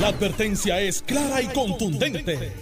[0.00, 2.52] La advertencia es clara y contundente.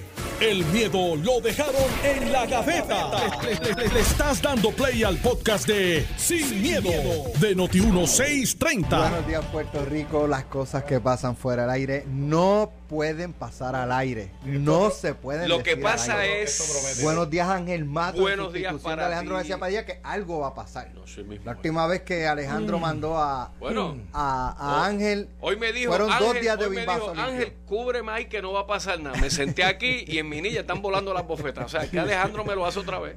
[0.43, 3.11] El miedo lo dejaron en la gaveta.
[3.45, 6.91] Le, le- le estás dando play al podcast de Sin, miedo,
[7.39, 8.89] de Noti1630.
[8.99, 10.27] Buenos días, Puerto Rico.
[10.27, 14.33] Las cosas que pasan fuera del aire no pueden pasar al aire.
[14.45, 16.43] No se pueden Lo que pasa aire.
[16.43, 17.01] es.
[17.03, 18.17] Buenos días, Ángel Mato.
[18.19, 19.37] en Buenos días para Alejandro.
[19.37, 20.91] García Padilla, que algo va a pasar.
[20.93, 21.45] No soy mismo.
[21.47, 23.97] La última vez que Alejandro mandó a, Bueno.
[24.13, 25.29] a, a Ángel.
[25.41, 27.13] Hoy me dijo, Fueron Ángel, dos días de hoy me dijo.
[27.17, 29.17] Ángel, cúbreme ahí que no va a pasar nada.
[29.21, 31.67] Me senté aquí y en mi niña están volando las bofetas.
[31.67, 33.15] O sea, que Alejandro me lo hace otra vez.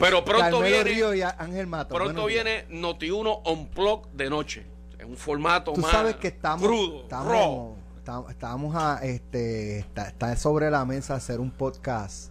[0.00, 1.94] Pero pronto Carmelo viene, Río y Ángel Mato.
[1.94, 4.66] pronto viene Noti1 on Plug de noche.
[4.98, 7.76] En un formato Tú más sabes que estamos, crudo, estamos, raw.
[7.98, 12.30] estamos, estamos a, este, está, está sobre la mesa hacer un podcast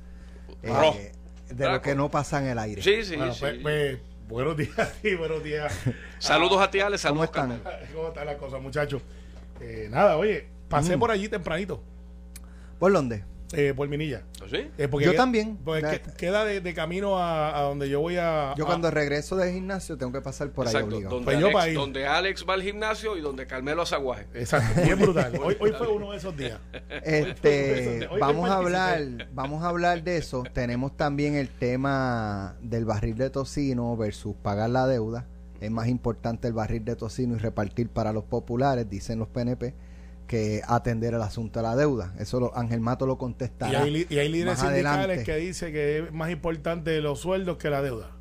[0.63, 0.95] eh, Raw.
[1.49, 2.81] de lo que no pasa en el aire.
[2.81, 3.39] Sí, sí, Bueno, sí.
[3.41, 5.71] pues, pues, buenos días y buenos días.
[6.17, 6.97] Saludos a ti, Ale.
[6.97, 7.59] ¿Cómo Saludos, están?
[7.59, 7.88] Carmen.
[7.94, 9.02] ¿Cómo están las cosas, muchachos?
[9.61, 10.99] Eh, nada, oye, pasé Mm.
[10.99, 11.83] por allí tempranito,
[12.80, 13.23] ¿Por dónde?
[13.53, 14.23] Eh, por Minilla.
[14.50, 14.67] ¿Sí?
[14.78, 15.58] Eh, porque Yo queda- también.
[15.64, 18.53] Porque queda de, de camino a, a donde yo voy a.
[18.58, 21.00] Yo a- cuando regreso del gimnasio tengo que pasar por ahí Exacto.
[21.02, 24.28] Donde, Pues Alex, donde Alex va al gimnasio y donde Carmelo hace aguaje.
[24.33, 25.33] Exacto, bien brutal.
[25.44, 26.59] Hoy, hoy fue uno de esos días.
[27.03, 29.02] Este, Hoy vamos a hablar,
[29.33, 30.44] vamos a hablar de eso.
[30.53, 35.25] Tenemos también el tema del barril de tocino versus pagar la deuda.
[35.61, 39.73] Es más importante el barril de tocino y repartir para los populares, dicen los PNP,
[40.27, 42.13] que atender el asunto de la deuda.
[42.17, 43.81] Eso lo, Ángel Mato lo Y contestará.
[43.83, 45.23] hay, li- y hay líderes más sindicales adelante.
[45.23, 48.11] que dicen que es más importante los sueldos que la deuda.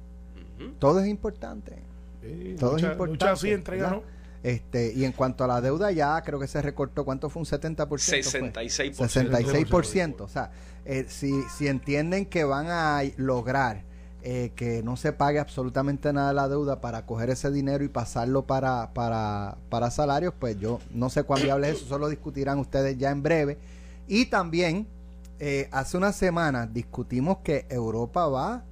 [0.79, 1.83] Todo es importante.
[2.23, 3.59] Sí, Todo es importante.
[3.79, 4.03] ¿no?
[4.43, 7.41] Este, y en cuanto a la deuda, ya creo que se recortó, ¿cuánto fue?
[7.41, 7.87] Un 70%.
[7.89, 8.23] fue?
[8.23, 8.95] 66%.
[8.97, 10.21] 66%.
[10.21, 10.51] O sea,
[10.85, 13.85] eh, si, si entienden que van a lograr
[14.23, 17.89] eh, que no se pague absolutamente nada de la deuda para coger ese dinero y
[17.89, 22.09] pasarlo para, para, para salarios, pues yo no sé cuán viable es eso, eso lo
[22.09, 23.59] discutirán ustedes ya en breve.
[24.07, 24.87] Y también,
[25.41, 28.63] eh, hace unas semanas discutimos que Europa va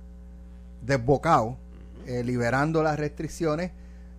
[0.86, 1.56] desbocado,
[2.06, 3.72] eh, liberando las restricciones.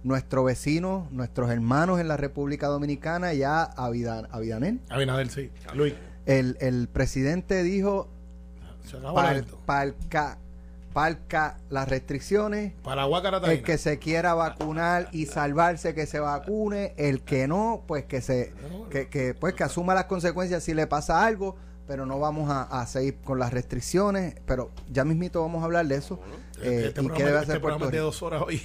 [0.04, 5.52] Nuestro vecino, nuestros hermanos en la República Dominicana, ya Avidan, Avidanel, Abinader, sí.
[5.76, 5.94] Luis,
[6.26, 8.08] el, el presidente dijo
[8.84, 9.60] se acabó la pal- esto.
[10.94, 12.74] Palca las restricciones.
[12.84, 13.06] Para.
[13.52, 18.22] El que se quiera vacunar y salvarse que se vacune, el que no, pues que
[18.22, 18.54] se
[18.90, 21.56] que, que, pues que asuma las consecuencias si le pasa algo,
[21.88, 25.86] pero no vamos a, a seguir con las restricciones, pero ya mismito vamos a hablar
[25.88, 26.20] de eso.
[26.62, 28.06] eh, este y programa, qué debe este hacer programa Puerto de Rico.
[28.06, 28.62] dos horas hoy.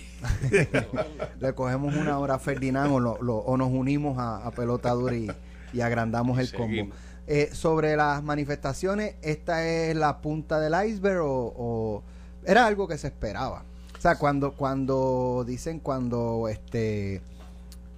[1.41, 4.91] Le cogemos una hora a Ferdinand o, lo- lo- o nos unimos a, a pelota
[4.91, 5.31] dura y,
[5.73, 6.95] y agrandamos el combo.
[7.29, 12.03] Eh, sobre las manifestaciones, ¿esta es la punta del iceberg o, o
[12.47, 13.65] era algo que se esperaba?
[13.97, 17.21] O sea, cuando, cuando dicen cuando este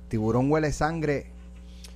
[0.09, 1.27] tiburón huele sangre,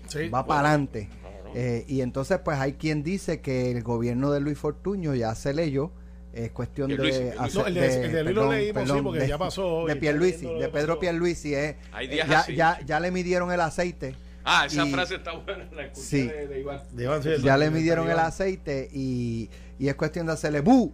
[0.08, 0.28] Sí.
[0.28, 1.08] va para adelante.
[1.54, 5.54] Eh, y entonces, pues hay quien dice que el gobierno de Luis Fortuño ya se
[5.54, 5.90] leyó.
[6.32, 7.34] Es cuestión De de,
[9.28, 10.98] ya pasó De Pierluisi, de Pedro.
[10.98, 11.54] Pierluisi.
[11.54, 12.54] eh, Hay eh, días ya, así.
[12.56, 14.14] ya, ya le midieron el aceite.
[14.44, 15.68] Ah, esa Y- frase está buena.
[15.72, 16.26] La escuché Sí.
[16.28, 16.80] de, de Iván.
[16.92, 20.92] De Iván, sí, Ya le midieron el aceite y, y es cuestión de hacerle bu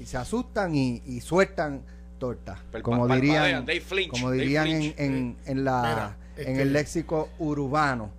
[0.00, 1.82] y se asustan y, y sueltan
[2.18, 2.58] tortas.
[2.72, 6.72] Pel- Como pa- dirían, flinch, como dirían en, en, en la, Mira, en que- el
[6.72, 8.10] léxico urbano.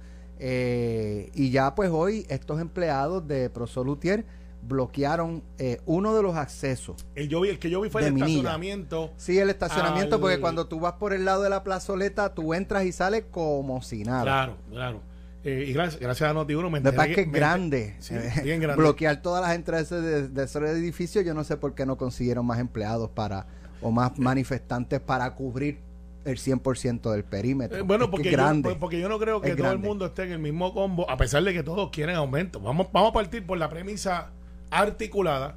[0.41, 4.23] Eh, y ya pues hoy estos empleados de Prosolutier
[4.61, 7.05] bloquearon eh, uno de los accesos.
[7.15, 8.27] El, yo vi- el que yo vi fue el Minilla.
[8.39, 9.11] estacionamiento.
[9.17, 12.53] Sí, el estacionamiento, Al- porque cuando tú vas por el lado de la plazoleta, tú
[12.53, 14.23] entras y sales como si nada.
[14.23, 15.01] Claro, claro.
[15.43, 17.95] Eh, y gracias, gracias a Noti1 me Lo que enteré es que es me- grande.
[17.99, 18.81] Sí, Eh, bien grande.
[18.81, 22.45] Bloquear todas las entradas de, de, ese edificio, yo no sé por qué no consiguieron
[22.45, 23.47] más empleados para
[23.81, 25.79] o más manifestantes para cubrir
[26.25, 27.77] el 100% del perímetro.
[27.77, 28.63] Eh, bueno, Es que porque es yo, grande.
[28.69, 29.87] pues, porque yo no creo que todo el grande.
[29.87, 32.59] mundo esté en el mismo combo, a pesar de que todos quieren aumento.
[32.59, 34.31] Vamos, vamos a partir por la premisa
[34.69, 35.55] articulada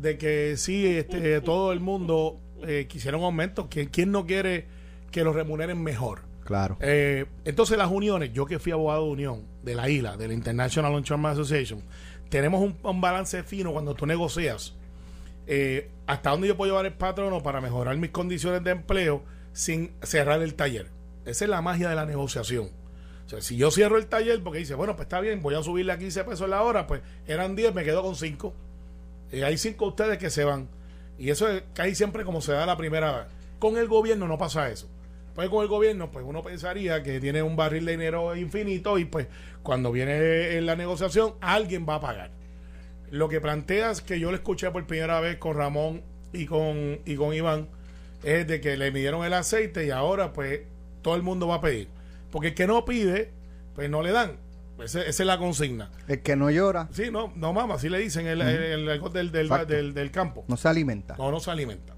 [0.00, 3.68] de que sí, este, todo el mundo eh, quisiera un aumento.
[3.68, 4.66] ¿Quién, quién no quiere
[5.10, 6.20] que los remuneren mejor?
[6.44, 6.76] Claro.
[6.80, 10.34] Eh, entonces las uniones, yo que fui abogado de unión de la ILA, de la
[10.34, 11.82] International Longshoreman Association,
[12.28, 14.74] tenemos un, balance fino cuando tú negocias
[15.46, 19.92] eh, hasta dónde yo puedo llevar el patrono para mejorar mis condiciones de empleo sin
[20.02, 20.90] cerrar el taller.
[21.24, 22.70] Esa es la magia de la negociación.
[23.24, 25.62] O sea, si yo cierro el taller porque dice, bueno, pues está bien, voy a
[25.62, 28.52] subirle a 15 pesos la hora, pues eran 10, me quedo con 5.
[29.32, 30.68] Y hay 5 ustedes que se van.
[31.18, 33.26] Y eso es casi siempre como se da la primera vez.
[33.58, 34.88] Con el gobierno no pasa eso.
[35.34, 39.04] Pues con el gobierno, pues uno pensaría que tiene un barril de dinero infinito y
[39.04, 39.26] pues
[39.62, 42.30] cuando viene en la negociación, alguien va a pagar.
[43.10, 46.02] Lo que planteas que yo lo escuché por primera vez con Ramón
[46.32, 47.68] y con, y con Iván
[48.22, 50.60] es de que le midieron el aceite y ahora pues
[51.02, 51.88] todo el mundo va a pedir.
[52.30, 53.32] Porque el que no pide,
[53.74, 54.38] pues no le dan.
[54.82, 55.90] esa es la consigna.
[56.08, 56.88] El que no llora.
[56.92, 60.44] Sí, no, no mama, así le dicen el, el, del, del, del, campo.
[60.48, 61.16] No se alimenta.
[61.16, 61.93] No, no se alimenta.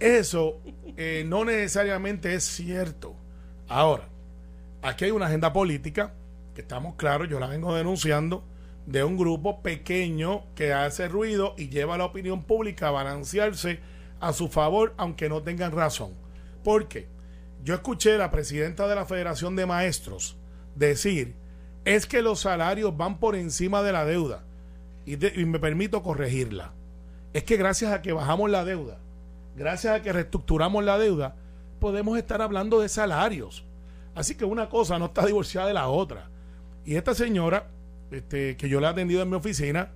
[0.00, 0.60] Eso
[0.96, 3.14] eh, no necesariamente es cierto.
[3.68, 4.08] Ahora,
[4.82, 6.14] aquí hay una agenda política,
[6.54, 8.44] que estamos claros, yo la vengo denunciando,
[8.86, 13.80] de un grupo pequeño que hace ruido y lleva a la opinión pública a balancearse
[14.20, 16.14] a su favor, aunque no tengan razón.
[16.64, 17.08] ¿Por qué?
[17.62, 20.36] Yo escuché a la presidenta de la Federación de Maestros
[20.74, 21.34] decir,
[21.84, 24.44] es que los salarios van por encima de la deuda.
[25.04, 26.72] Y, y me permito corregirla.
[27.32, 29.00] Es que gracias a que bajamos la deuda,
[29.58, 31.36] gracias a que reestructuramos la deuda,
[31.80, 33.64] podemos estar hablando de salarios.
[34.14, 36.30] Así que una cosa no está divorciada de la otra.
[36.84, 37.68] Y esta señora,
[38.10, 39.90] este, que yo le he atendido en mi oficina,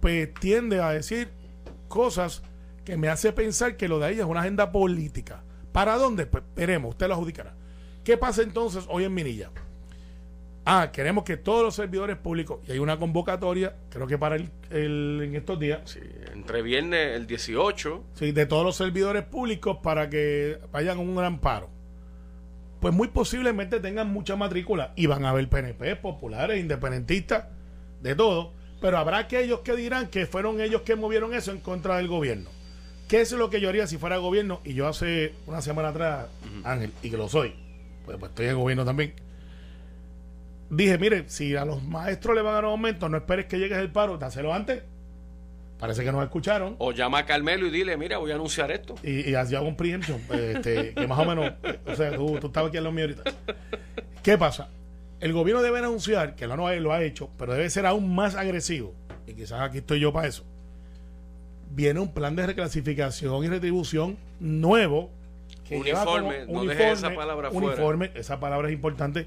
[0.00, 1.30] pues tiende a decir
[1.88, 2.42] cosas
[2.84, 5.42] que me hace pensar que lo de ella es una agenda política.
[5.72, 6.26] ¿Para dónde?
[6.26, 7.54] Pues veremos, usted lo adjudicará.
[8.04, 9.50] ¿Qué pasa entonces hoy en Minilla?
[10.66, 14.50] Ah, queremos que todos los servidores públicos, y hay una convocatoria, creo que para el,
[14.70, 15.80] en estos días.
[15.84, 16.00] Sí,
[16.32, 18.04] entre viernes el 18.
[18.14, 21.68] Sí, de todos los servidores públicos para que vayan a un gran paro.
[22.80, 27.44] Pues muy posiblemente tengan mucha matrícula y van a haber PNP, populares, independentistas,
[28.02, 28.52] de todo.
[28.80, 32.48] Pero habrá aquellos que dirán que fueron ellos que movieron eso en contra del gobierno.
[33.08, 34.60] ¿Qué es lo que yo haría si fuera gobierno?
[34.64, 36.26] Y yo hace una semana atrás,
[36.64, 37.54] Ángel, y que lo soy,
[38.06, 39.23] pues, pues estoy en gobierno también
[40.70, 43.58] dije, mire, si a los maestros le van a dar un aumento, no esperes que
[43.58, 44.82] llegue el paro, dáselo antes.
[45.78, 46.76] Parece que nos escucharon.
[46.78, 48.94] O llama a Carmelo y dile, mira, voy a anunciar esto.
[49.02, 51.52] Y, y hacía un preemption, este, que más o menos,
[51.86, 53.38] o sea, tú, tú estabas aquí en los míos ahorita.
[54.22, 54.68] ¿Qué pasa?
[55.20, 58.34] El gobierno debe anunciar, que lo, no, lo ha hecho, pero debe ser aún más
[58.34, 58.94] agresivo.
[59.26, 60.44] Y quizás aquí estoy yo para eso.
[61.70, 65.10] Viene un plan de reclasificación y retribución nuevo.
[65.68, 69.26] Que uniforme, no uniforme, esa palabra uniforme, esa palabra es importante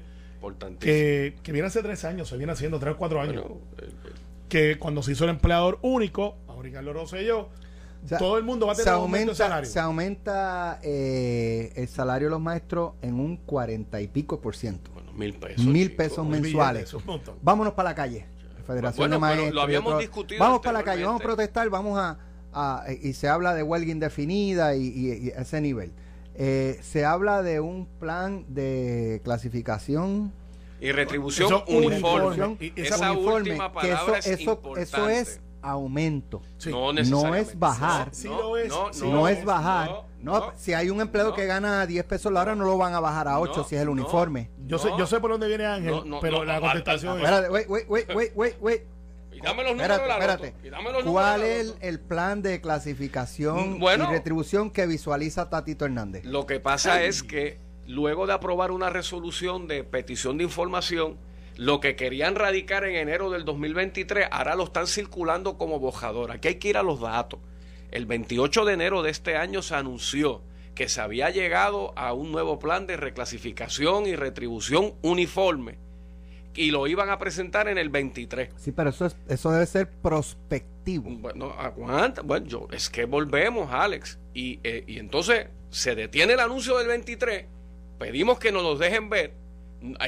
[0.78, 3.44] que, que, viene hace tres años, se viene haciendo tres o cuatro años.
[3.78, 4.12] Eh, eh.
[4.48, 7.48] que cuando se hizo el empleador único, a Ricardo Rosselló,
[8.18, 9.70] todo el mundo va a tener se aumenta, salario.
[9.70, 14.90] Se aumenta eh, el salario de los maestros en un cuarenta y pico por ciento.
[14.92, 15.64] Bueno, mil pesos.
[15.64, 16.94] Mil pesos mensuales.
[17.42, 18.26] Vámonos para la calle.
[18.66, 19.54] Federación de Maestros.
[19.54, 20.40] Lo habíamos discutido.
[20.40, 24.76] Vamos para la calle, vamos a protestar, vamos a, y se habla de huelga indefinida
[24.76, 25.92] y, y ese nivel.
[26.40, 30.32] Eh, se habla de un plan de clasificación
[30.80, 32.72] y retribución uniforme.
[32.76, 36.40] Esa última palabra eso, es eso, eso, es aumento.
[36.66, 38.12] No, es bajar.
[39.02, 40.04] no, es bajar.
[40.20, 43.00] No, si hay un empleado que gana 10 pesos la hora, no lo van a
[43.00, 44.50] bajar a 8 si es el uniforme.
[44.64, 47.50] Yo sé, yo sé por dónde viene Ángel, pero la contestación es.
[47.50, 48.82] Wait, wait, wait, wait, wait.
[49.38, 50.54] Y dame los números espérate,
[51.04, 56.24] ¿Cuál es el, plan de clasificación y retribución que visualiza Tatito Hernández?
[56.24, 61.18] Lo que pasa es que luego de aprobar una resolución de petición de información,
[61.56, 66.32] lo que querían radicar en enero del 2023, ahora lo están circulando como bojador.
[66.32, 67.40] Aquí hay que ir a los datos.
[67.90, 70.42] El 28 de enero de este año se anunció
[70.74, 75.78] que se había llegado a un nuevo plan de reclasificación y retribución uniforme
[76.58, 78.50] y lo iban a presentar en el 23.
[78.56, 81.08] Sí, pero eso, es, eso debe ser prospectivo.
[81.10, 82.22] Bueno, aguanta.
[82.22, 84.18] Bueno, yo, es que volvemos, Alex.
[84.34, 87.44] Y, eh, y entonces se detiene el anuncio del 23,
[87.98, 89.34] pedimos que nos los dejen ver,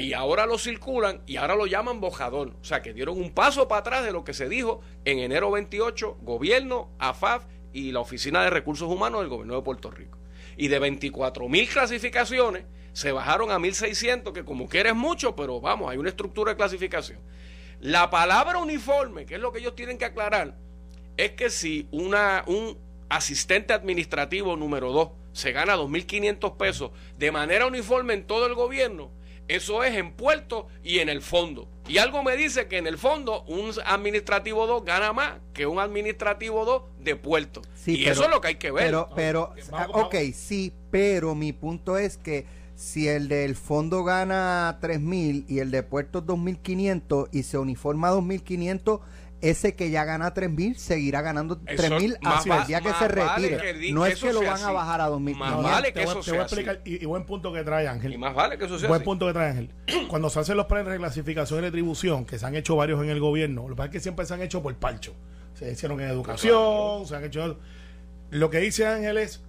[0.00, 2.48] y ahora lo circulan y ahora lo llaman bojador.
[2.60, 5.50] O sea, que dieron un paso para atrás de lo que se dijo en enero
[5.50, 10.18] 28, gobierno, AFAF y la Oficina de Recursos Humanos del Gobierno de Puerto Rico.
[10.60, 15.90] Y de 24 mil clasificaciones, se bajaron a 1600, que como quieres mucho, pero vamos,
[15.90, 17.18] hay una estructura de clasificación.
[17.80, 20.58] La palabra uniforme, que es lo que ellos tienen que aclarar,
[21.16, 22.76] es que si una, un
[23.08, 29.10] asistente administrativo número 2 se gana 2.500 pesos de manera uniforme en todo el gobierno,
[29.48, 31.70] eso es en puerto y en el fondo.
[31.90, 35.80] Y algo me dice que en el fondo un administrativo 2 gana más que un
[35.80, 37.62] administrativo 2 de puerto.
[37.84, 38.84] y eso es lo que hay que ver.
[38.84, 39.54] Pero, pero,
[39.92, 45.72] ok, sí, pero mi punto es que si el del fondo gana 3.000 y el
[45.72, 49.00] de puertos 2.500 y se uniforma 2.500,
[49.40, 53.92] ese que ya gana 3.000 seguirá ganando 3.000 hasta el día que se retire.
[53.92, 55.36] no es que lo van a bajar a 2.500.
[55.36, 58.12] Más vale que eso te voy, a explicar, y, buen punto que trae Ángel.
[58.12, 59.70] Y más vale que eso sea Buen punto que trae Ángel.
[60.08, 63.10] Cuando se hacen los planes de reclasificación y retribución, que se han hecho varios en
[63.10, 65.14] el gobierno, lo que pasa es que siempre se han hecho por palcho.
[65.54, 67.58] Se hicieron en educación, se han hecho...
[68.30, 69.42] Lo que dice Ángel es,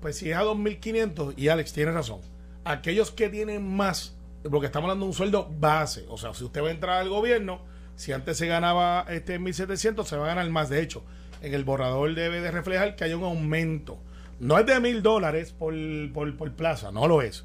[0.00, 2.20] pues si es a 2.500, y Alex tiene razón,
[2.64, 4.16] aquellos que tienen más,
[4.50, 7.08] porque estamos hablando de un sueldo base, o sea, si usted va a entrar al
[7.08, 7.62] gobierno,
[8.00, 10.70] si antes se ganaba este 1.700, se va a ganar más.
[10.70, 11.04] De hecho,
[11.42, 13.98] en el borrador debe de reflejar que hay un aumento.
[14.38, 15.74] No es de mil dólares por,
[16.14, 17.44] por, plaza, no lo es.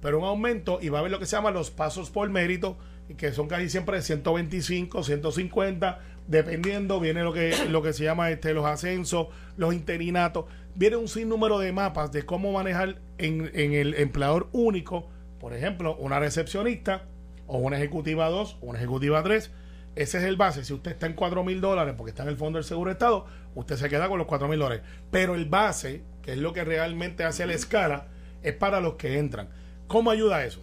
[0.00, 2.78] Pero un aumento y va a haber lo que se llama los pasos por mérito,
[3.18, 8.54] que son casi siempre 125, 150, dependiendo, viene lo que, lo que se llama este,
[8.54, 9.26] los ascensos,
[9.58, 15.10] los interinatos, viene un sinnúmero de mapas de cómo manejar en, en el empleador único,
[15.38, 17.04] por ejemplo, una recepcionista
[17.46, 19.50] o una ejecutiva 2 o una ejecutiva 3.
[19.96, 20.64] Ese es el base.
[20.64, 22.94] Si usted está en 4 mil dólares porque está en el Fondo del Seguro de
[22.94, 24.82] Estado, usted se queda con los 4 mil dólares.
[25.10, 28.08] Pero el base, que es lo que realmente hace la escala,
[28.42, 29.48] es para los que entran.
[29.86, 30.62] ¿Cómo ayuda eso?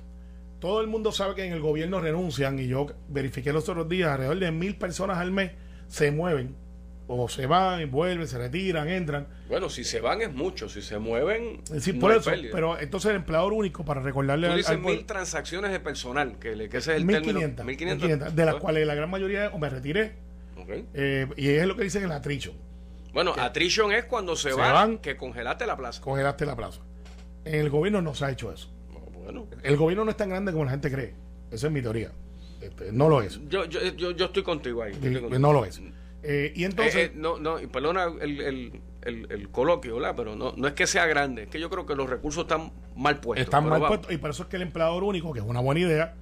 [0.60, 4.12] Todo el mundo sabe que en el gobierno renuncian y yo verifiqué los otros días,
[4.12, 5.52] alrededor de mil personas al mes
[5.88, 6.56] se mueven
[7.14, 9.28] o se van, vuelven, se retiran, entran.
[9.50, 11.62] Bueno, si se van es mucho, si se mueven.
[11.80, 15.80] Sí, por eso, pero entonces el empleador único, para recordarle Tú dices mil transacciones de
[15.80, 19.70] personal, que, ese es el 1500, 1500, de las cuales la gran mayoría o me
[19.70, 20.14] retiré.
[20.94, 22.56] Eh, y es lo que dicen el attrition.
[23.14, 26.02] Bueno, attrition es cuando se, van, que congelaste la plaza.
[26.02, 26.80] Congelaste la plaza.
[27.44, 28.70] En el gobierno no se ha hecho eso.
[29.24, 29.48] Bueno.
[29.64, 31.14] El gobierno no es tan grande como la gente cree.
[31.52, 32.12] Esa es mi teoría.
[32.62, 33.40] Este, no lo es.
[33.50, 34.94] Yo, yo, yo, estoy contigo ahí.
[35.40, 35.82] No lo es.
[36.24, 36.96] Eh, y entonces.
[36.96, 40.14] Eh, eh, no, no, perdona el, el, el, coloquio, ¿verdad?
[40.16, 42.72] Pero no, no es que sea grande, es que yo creo que los recursos están
[42.96, 43.46] mal puestos.
[43.46, 45.82] Están mal puestos, y por eso es que el empleador único, que es una buena
[45.82, 46.16] idea,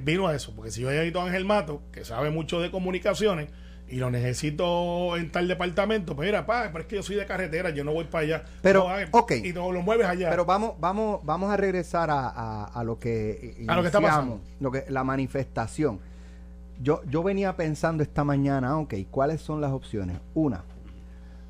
[0.00, 0.54] vino a eso.
[0.54, 3.48] Porque si yo he ido a Ángel Mato, que sabe mucho de comunicaciones,
[3.92, 7.26] y lo necesito en tal departamento, pues mira, pa, pero es que yo soy de
[7.26, 8.44] carretera, yo no voy para allá.
[8.62, 9.32] Pero, ok.
[9.44, 10.30] Y no, lo mueves allá.
[10.30, 14.40] Pero vamos, vamos, vamos a regresar a, a, lo que a lo que está pasando.
[14.60, 16.00] Lo que, la manifestación.
[16.80, 20.18] Yo, yo venía pensando esta mañana, ok, ¿cuáles son las opciones?
[20.34, 20.64] Una,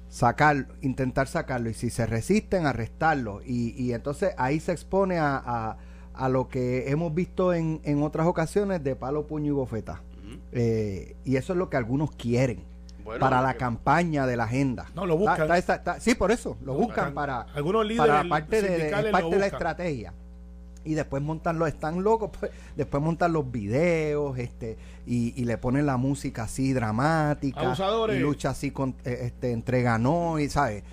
[0.08, 3.40] sacar, intentar sacarlo y si se resisten, arrestarlo.
[3.44, 5.76] Y, y entonces ahí se expone a,
[6.14, 10.02] a, lo que hemos visto en, en otras ocasiones de palo, puño y bofeta.
[10.52, 12.64] Eh, y eso es lo que algunos quieren.
[13.18, 14.86] para la campaña de la agenda.
[14.94, 15.48] No, lo buscan.
[15.98, 20.12] sí, por eso, lo buscan para, algunos líderes para parte de, parte de la estrategia.
[20.84, 25.86] Y después montan los, están locos, pues, después montan los videos, este, y, le ponen
[25.86, 27.74] la música así dramática,
[28.08, 30.84] y lucha así con, eh, este, entre ganó y sabes,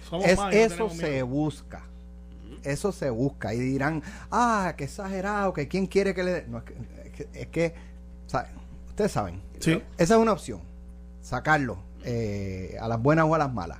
[0.51, 1.83] eso se busca.
[2.63, 6.45] Eso se busca y dirán, ah, qué exagerado, que quién quiere que le...
[6.47, 6.61] No,
[7.33, 7.73] es que, es.
[8.89, 9.41] Ustedes saben.
[9.59, 9.81] Sí.
[9.97, 10.59] Esa es una opción.
[11.21, 11.77] Sacarlo.
[12.03, 13.79] Eh, a las buenas o a las malas.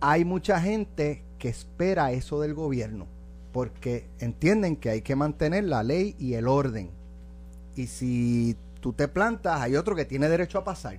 [0.00, 3.06] Hay mucha gente que espera eso del gobierno.
[3.52, 6.90] Porque entienden que hay que mantener la ley y el orden.
[7.76, 10.98] Y si tú te plantas, hay otro que tiene derecho a pasar.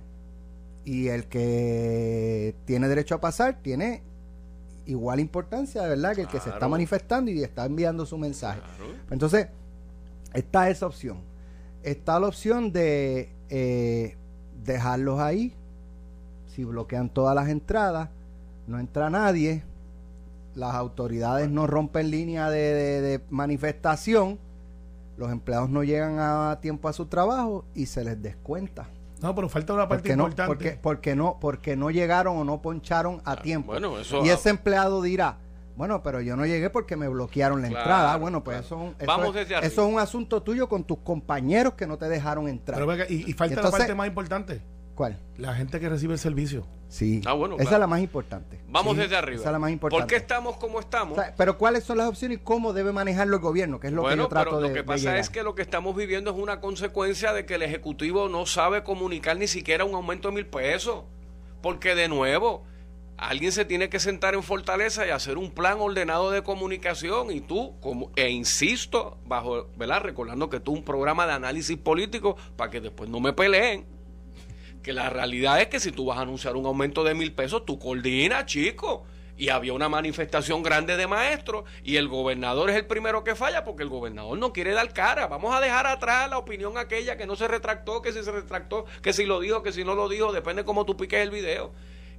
[0.84, 4.02] Y el que tiene derecho a pasar tiene
[4.86, 6.14] igual importancia, ¿verdad?
[6.14, 8.60] Que el que se está manifestando y está enviando su mensaje.
[9.10, 9.48] Entonces,
[10.34, 11.32] está esa opción
[11.82, 14.16] está la opción de eh,
[14.64, 15.54] dejarlos ahí.
[16.54, 18.10] Si bloquean todas las entradas,
[18.66, 19.62] no entra nadie,
[20.54, 24.38] las autoridades no rompen línea de, manifestación,
[25.16, 28.88] los empleados no llegan a tiempo a su trabajo y se les descuenta.
[29.20, 30.48] No, pero falta una parte importante.
[30.48, 33.74] porque, porque, no, porque no llegaron o no poncharon a tiempo.
[34.24, 35.38] y ese empleado dirá,
[35.76, 38.16] bueno, pero yo no llegué porque me bloquearon la entrada.
[38.16, 42.84] Bueno, pues eso, es, un asunto tuyo con tus compañeros que no te dejaron entrar.
[42.84, 44.60] Pero y, falta la parte más importante.
[44.94, 45.18] ¿Cuál?
[45.38, 46.66] La gente que recibe el servicio.
[46.92, 47.22] Sí.
[47.24, 48.60] Ah, esa es la más importante.
[48.68, 49.40] Vamos desde arriba.
[49.40, 50.02] Esa es la más importante.
[50.02, 51.18] ¿Por qué estamos como estamos?
[51.38, 53.80] pero ¿cuáles son las opciones y cómo debe manejarlo el gobierno?
[53.80, 55.96] Que es lo que yo trato pero Lo que pasa es que lo que estamos
[55.96, 60.28] viviendo es una consecuencia de que el Ejecutivo no sabe comunicar ni siquiera un aumento
[60.28, 61.04] de mil pesos.
[61.62, 62.64] Porque de nuevo,
[63.16, 67.40] alguien se tiene que sentar en Fortaleza y hacer un plan ordenado de comunicación y
[67.40, 70.02] tú, como, e insisto, bajo, ¿verdad?
[70.02, 73.86] Recordando que tú un programa de análisis político para que después no me peleen.
[74.82, 77.64] Que la realidad es que si tú vas a anunciar un aumento de mil pesos,
[77.64, 79.04] tú coordinas, chico.
[79.38, 83.64] Y había una manifestación grande de maestros y el gobernador es el primero que falla
[83.64, 85.26] porque el gobernador no quiere dar cara.
[85.26, 88.84] Vamos a dejar atrás la opinión aquella que no se retractó, que si se retractó,
[89.02, 91.72] que si lo dijo, que si no lo dijo, depende cómo tú piques el video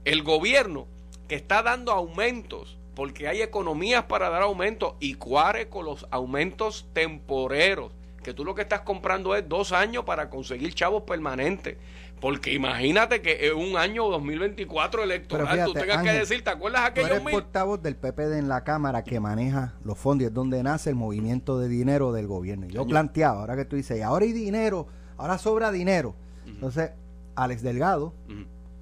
[0.05, 0.88] el gobierno
[1.27, 6.88] que está dando aumentos, porque hay economías para dar aumentos, y cuare con los aumentos
[6.93, 7.91] temporeros,
[8.24, 11.77] que tú lo que estás comprando es dos años para conseguir chavos permanentes.
[12.23, 17.09] Porque imagínate que en un año 2024 electoral tú tengas que decir, ¿te acuerdas aquellos
[17.09, 20.91] tú eres portavoz del PPD en la Cámara que maneja los fondos, es donde nace
[20.91, 22.65] el movimiento de dinero del gobierno.
[22.65, 24.87] Y yo planteaba, ahora que tú dices, ahora hay dinero,
[25.17, 26.15] ahora sobra dinero.
[26.45, 26.91] Entonces,
[27.35, 28.13] Alex Delgado,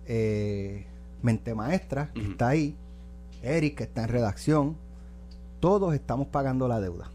[0.05, 0.85] eh,
[1.23, 2.77] Mente Maestra, que está ahí,
[3.41, 4.77] Eric, que está en redacción,
[5.59, 7.09] todos estamos pagando la deuda.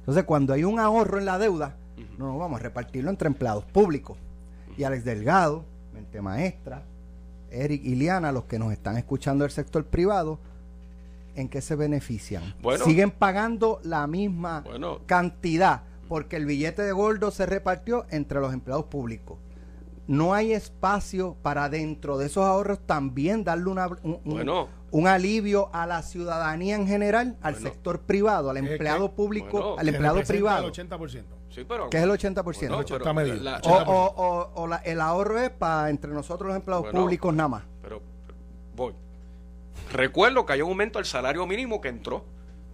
[0.00, 1.78] Entonces, cuando hay un ahorro en la deuda,
[2.18, 4.18] no nos vamos a repartirlo entre empleados públicos.
[4.78, 6.84] Y Alex Delgado, Mente Maestra,
[7.50, 10.38] Eric y Liana, los que nos están escuchando del sector privado,
[11.34, 12.54] ¿en qué se benefician?
[12.84, 14.62] Siguen pagando la misma
[15.06, 19.36] cantidad porque el billete de gordo se repartió entre los empleados públicos.
[20.06, 24.68] No hay espacio para dentro de esos ahorros también darle una, un, un- Bueno.
[24.90, 27.68] un alivio a la ciudadanía en general, al Bueno.
[27.68, 31.24] sector privado, al empleado público, bueno, al empleado privado, El 80%.
[31.58, 31.90] Sí, pero.
[31.90, 32.68] que es el 80%.
[32.68, 33.36] Bueno, Está pero medido.
[33.36, 37.00] la- o o- o- o la- el ahorro es para entre nosotros los empleados Bueno.
[37.00, 37.62] públicos nada más.
[37.82, 38.38] pero, pero
[38.74, 38.94] voy.
[39.92, 42.24] Recuerdo que hay un aumento al salario mínimo que entró,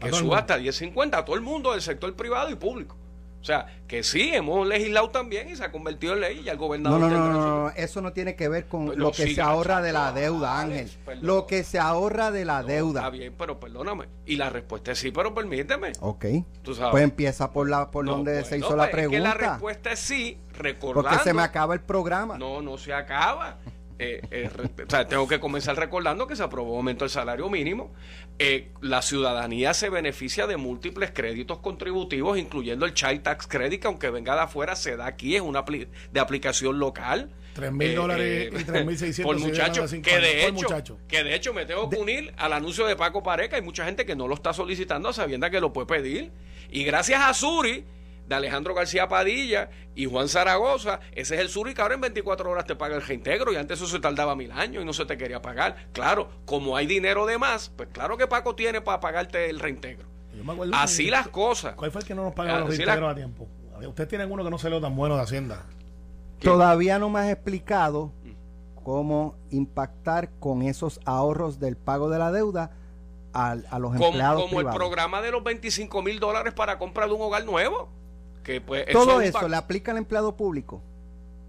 [0.00, 0.34] que mundo.
[0.36, 2.96] hasta 10.50 a todo el mundo del sector privado y público.
[3.44, 6.52] O sea, que sí, hemos legislado también y se ha convertido en ley y ya
[6.52, 8.96] el No, gobernador no, no, no, su- no, eso no tiene que ver con Pues
[8.96, 10.90] lo no que se ahorra de la deuda, Ángel.
[11.04, 11.26] perdón.
[11.26, 13.00] Lo que se ahorra de la No, deuda.
[13.00, 14.08] Está bien, pero perdóname.
[14.24, 15.92] Y la respuesta es sí, pero permíteme.
[16.00, 16.24] Ok.
[16.62, 16.92] Tú sabes.
[16.92, 19.08] Pues empieza por la por No, donde pues, se no, hizo la pues, es que
[19.10, 19.28] pregunta.
[19.28, 21.10] la respuesta es sí, recordando.
[21.10, 22.38] porque se me acaba el programa.
[22.38, 23.58] No, no se acaba.
[23.98, 24.50] Eh, eh,
[24.86, 27.92] o sea, tengo que comenzar recordando que se aprobó un aumento del salario mínimo.
[28.40, 33.86] Eh, la ciudadanía se beneficia de múltiples créditos contributivos, incluyendo el Child Tax Credit, que
[33.86, 37.30] aunque venga de afuera, se da aquí, es una apli- de aplicación local.
[37.54, 40.98] Tres mil Eh, dólares eh, y seiscientos por muchacho, que de hecho, muchacho.
[41.06, 43.54] que de hecho me tengo que unir al anuncio de Paco Pareca.
[43.54, 46.32] Hay mucha gente que no lo está solicitando a sabienda que lo puede pedir.
[46.68, 47.84] Y gracias a Suri,
[48.26, 52.50] de Alejandro García Padilla y Juan Zaragoza, ese es el Suri que ahora en 24
[52.50, 55.04] horas te paga el reintegro y antes eso se tardaba mil años y no se
[55.04, 55.88] te quería pagar.
[55.92, 60.08] Claro, como hay dinero de más, pues claro que Paco tiene para pagarte el reintegro.
[60.34, 61.74] Yo me acuerdo Así que- las cosas.
[61.74, 63.46] ¿Cuál fue el que no nos pagaba los reintegros la- a tiempo?
[63.80, 65.66] A Usted tiene uno que no salió tan bueno de Hacienda.
[66.40, 68.12] Todavía no me has explicado
[68.82, 72.70] cómo impactar con esos ahorros del pago de la deuda
[73.32, 74.76] al- a, los Como, empleados como el privados.
[74.78, 77.88] programa de los 25 mil dólares para compra de un hogar nuevo.
[78.44, 80.82] Que pues Todo eso le aplica al empleado público.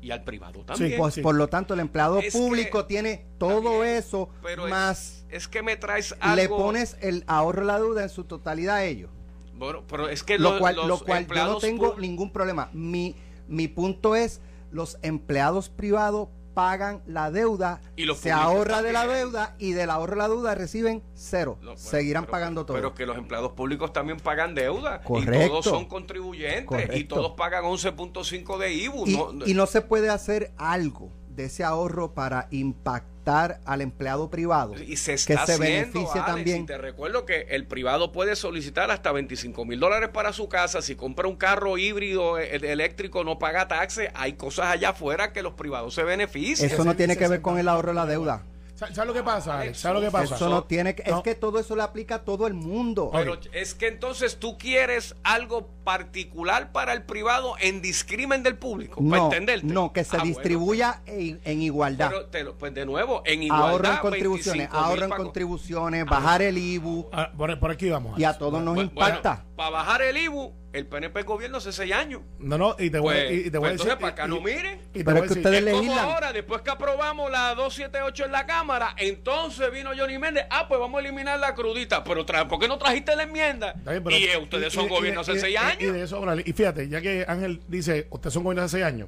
[0.01, 0.97] y al privado también.
[0.99, 1.21] Pues, sí.
[1.21, 5.75] Por lo tanto, el empleado Es público tiene todo eso pero más es, que me
[5.77, 6.35] traes algo.
[6.35, 9.09] le pones el ahorro la deuda en su totalidad a ellos.
[9.55, 12.69] Bueno, pero es que lo los- cual, lo cual yo no tengo ningún problema.
[12.73, 13.15] Mi,
[13.47, 19.05] mi punto es, los empleados privados pagan la deuda, Y los se ahorra de la
[19.05, 21.57] deuda y del ahorro de la deuda reciben cero.
[21.61, 22.75] Bueno, Seguirán pero- pagando todo.
[22.77, 25.01] Pero que los empleados públicos también pagan deuda.
[25.03, 25.47] Y Correcto.
[25.49, 26.95] todos son contribuyentes.
[26.95, 29.03] Y todos pagan 11.5 de IBU.
[29.05, 34.29] y, no- y no se puede hacer algo de ese ahorro para impactar al empleado
[34.29, 36.61] privado y se que está se haciendo, beneficie Alex, también.
[36.63, 40.81] y te recuerdo que el privado puede solicitar hasta 25 mil dólares para su casa.
[40.81, 44.09] Si compra un carro híbrido eh, eléctrico, no paga taxes.
[44.13, 46.69] Hay cosas allá afuera que los privados se benefician.
[46.69, 48.43] Eso no tiene que ver se- con el ahorro de la deuda.
[48.75, 49.79] ¿Sabes lo que pasa, Alex?
[49.79, 50.35] ¿Sabes lo que pasa?
[50.35, 51.17] Eso no tiene que, No.
[51.17, 53.09] es que todo eso le aplica a todo el mundo.
[53.13, 58.95] Pero es que entonces tú quieres algo particular para el privado en discrimen del público,
[58.97, 59.65] para No, entenderte.
[59.67, 60.25] no, que se Ah, bueno.
[60.35, 62.09] distribuya en, en igualdad.
[62.09, 63.69] Pero te lo- pues de nuevo, en igualdad.
[63.69, 67.89] ahorro en contribuciones, 25.000 ahorro en pa- contribuciones, bajar el IBU Ah, por, por aquí
[67.89, 68.19] vamos.
[68.19, 69.45] y a todos nos Bueno, impacta.
[69.55, 72.21] para bajar el IBU, el PNP gobierno hace seis años.
[72.39, 73.91] No, no, y te voy, Pues, y- y te voy pues a decir.
[73.91, 74.79] entonces, para acá y- no y- miren.
[74.93, 77.55] y te Pero voy a es que ustedes Es como ahora, después que aprobamos la
[77.55, 82.03] 278 en la Cámara, entonces vino Johnny Méndez, ah, pues vamos a eliminar la crudita,
[82.03, 83.73] pero tra- ¿por qué no trajiste la enmienda?
[83.85, 85.81] Bien, pero- y eh, ustedes y- son y- gobierno y- hace y- seis y- años.
[85.81, 88.85] Y, de eso, órale, y fíjate, ya que Ángel dice, ustedes son gobierno hace seis
[88.85, 89.07] años.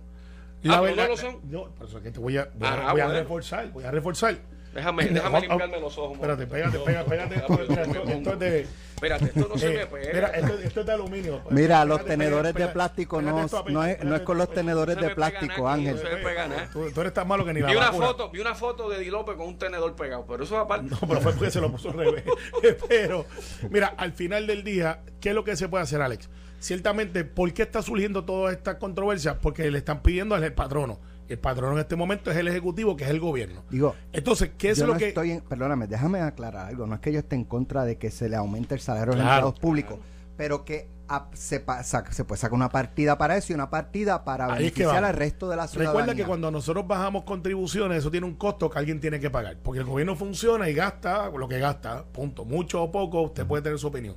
[0.68, 1.40] Ah, ¿pues no lo son?
[1.50, 3.20] Yo, por eso es que te voy a, voy a, Ah, voy a bueno.
[3.20, 4.36] reforzar, voy a reforzar.
[4.78, 6.14] Déjame, déjame Vamos- limpiarme los ojos.
[6.14, 7.36] Espérate, pégate, pégate, pégate.
[7.36, 8.68] Esto, mira, es de.
[8.94, 10.14] Espérate, esto no se eh, me pega.
[10.14, 11.42] mira, esto, esto es de aluminio.
[11.50, 15.02] Mira, Pégate, los tenedores de plástico no, no, es, no es con los tenedores se
[15.02, 15.96] de plástico, Ángel.
[15.96, 16.70] no se pega nada.
[16.72, 19.00] Tú, tú eres tan malo que ni la Vi una foto, vi una foto de
[19.00, 20.92] Di López con un tenedor pegado, pero eso aparte.
[20.92, 22.24] No, pero fue porque se lo puso al revés.
[22.88, 23.26] Pero,
[23.72, 26.30] mira, al final del día, ¿qué es lo que se puede hacer, Alex?
[26.60, 29.40] Ciertamente, ¿por qué está surgiendo toda esta controversia?
[29.40, 31.00] Porque le están pidiendo al patrono.
[31.28, 33.64] El patrono en este momento es el ejecutivo, que es el gobierno.
[33.70, 35.10] Digo, Entonces, ¿qué es yo lo no que.?
[35.10, 36.88] estoy en, perdóname, déjame aclarar algo.
[36.88, 39.16] No es que yo esté en contra de que se le aumente el salario a
[39.18, 40.00] los Claro, empleados públicos,
[40.38, 44.58] pero que a- se, puede sacar una partida para eso y una partida para Ahí
[44.60, 46.00] beneficiar al resto de la ciudadanía.
[46.02, 49.58] Recuerda que cuando nosotros bajamos contribuciones, eso tiene un costo que alguien tiene que pagar.
[49.64, 52.46] Porque el gobierno funciona y gasta lo que gasta, punto.
[52.46, 54.16] Mucho o poco, usted puede tener su opinión.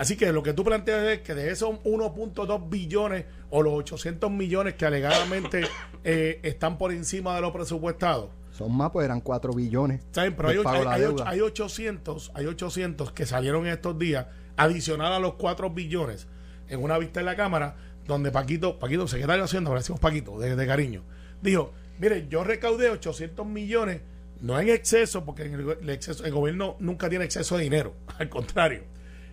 [0.00, 4.30] Así que lo que tú planteas es que de esos 1.2 billones o los 800
[4.30, 5.62] millones que alegadamente
[6.04, 10.00] eh, están por encima de lo presupuestado, Son más, pues eran 4 billones.
[10.12, 10.34] ¿saben?
[10.34, 11.24] Pero hay, hay- hay deuda.
[11.24, 16.28] och- hay 800, hay 800 que salieron en estos días, adicional a los 4 billones,
[16.68, 20.38] en una vista en la Cámara, donde Paquito, Paquito, secretario de Hacienda, ahora decimos Paquito,
[20.38, 21.02] de, de cariño,
[21.42, 24.00] dijo, mire, yo recaudé 800 millones,
[24.40, 28.28] no en exceso, porque en el exceso, el gobierno nunca tiene exceso de dinero, al
[28.30, 28.84] contrario.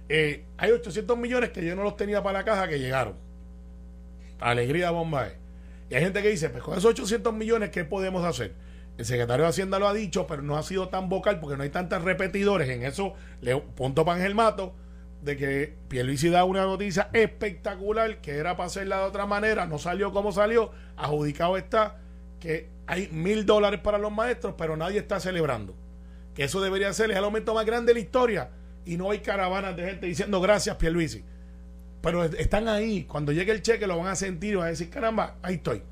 [0.10, 3.16] Eh, hay 800 millones que yo no los tenía para la caja que llegaron.
[4.40, 5.34] Alegría bomba es.
[5.90, 8.54] Y hay gente que dice, pues con esos 800 millones, ¿qué podemos hacer?
[8.98, 11.64] El secretario de Hacienda lo ha dicho, pero no ha sido tan vocal porque no
[11.64, 13.14] hay tantos repetidores en eso.
[13.42, 14.76] Le punto para Ángel Mato.
[15.22, 19.80] de que Pierluisi da una noticia espectacular que era para hacerla de otra manera, no
[19.80, 21.98] salió como salió, adjudicado está
[22.40, 25.76] que hay mil dólares para los maestros, pero nadie está celebrando.
[26.36, 28.50] Que eso debería ser, el aumento más grande de la historia
[28.88, 31.24] y no hay caravanas de gente diciendo gracias Pierluisi.
[32.02, 34.90] Pero están ahí, cuando llegue el cheque lo van a sentir y van a decir,
[34.90, 35.84] caramba, ahí estoy.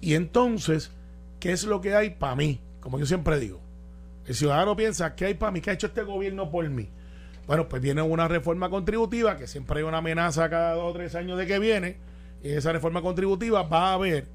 [0.00, 0.92] Y entonces,
[1.38, 2.60] ¿qué es lo que hay para mí?
[2.80, 3.60] Como yo siempre digo,
[4.26, 5.60] el ciudadano piensa, ¿qué hay para mí?
[5.60, 6.88] ¿Qué ha hecho este gobierno por mí?
[7.46, 11.14] Bueno, pues viene una reforma contributiva, que siempre hay una amenaza cada dos o tres
[11.14, 11.96] años de que viene,
[12.42, 14.28] y esa reforma contributiva va a haber,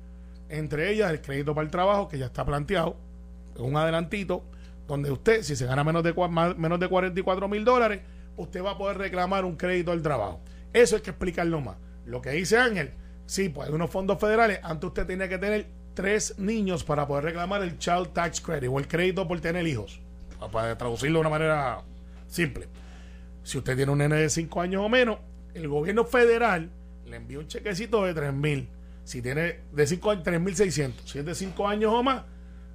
[0.49, 2.97] entre ellas, el crédito para el trabajo, que ya está planteado,
[3.57, 4.43] un adelantito,
[4.87, 6.13] donde usted, si se gana menos de,
[6.57, 8.01] menos de 44 mil dólares,
[8.37, 10.41] usted va a poder reclamar un crédito al trabajo.
[10.73, 11.77] Eso hay que explicarlo más.
[12.05, 12.93] Lo que dice Ángel,
[13.25, 17.23] sí, pues hay unos fondos federales, antes usted tenía que tener tres niños para poder
[17.23, 20.01] reclamar el Child Tax Credit o el crédito por tener hijos,
[20.51, 21.81] para traducirlo de una manera
[22.27, 22.67] simple.
[23.43, 25.19] Si usted tiene un nene de 5 años o menos,
[25.53, 26.69] el gobierno federal
[27.05, 28.69] le envía un chequecito de 3 mil.
[29.03, 30.93] Si tiene de 5 años, 3.600.
[31.05, 32.23] Si es de 5 años o más,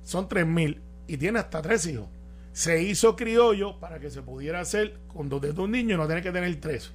[0.04, 0.80] son 3 mil.
[1.10, 2.06] Y tiene hasta tres hijos.
[2.52, 6.06] Se hizo criollo para que se pudiera hacer con dos de un niños y no
[6.06, 6.92] tener que tener tres.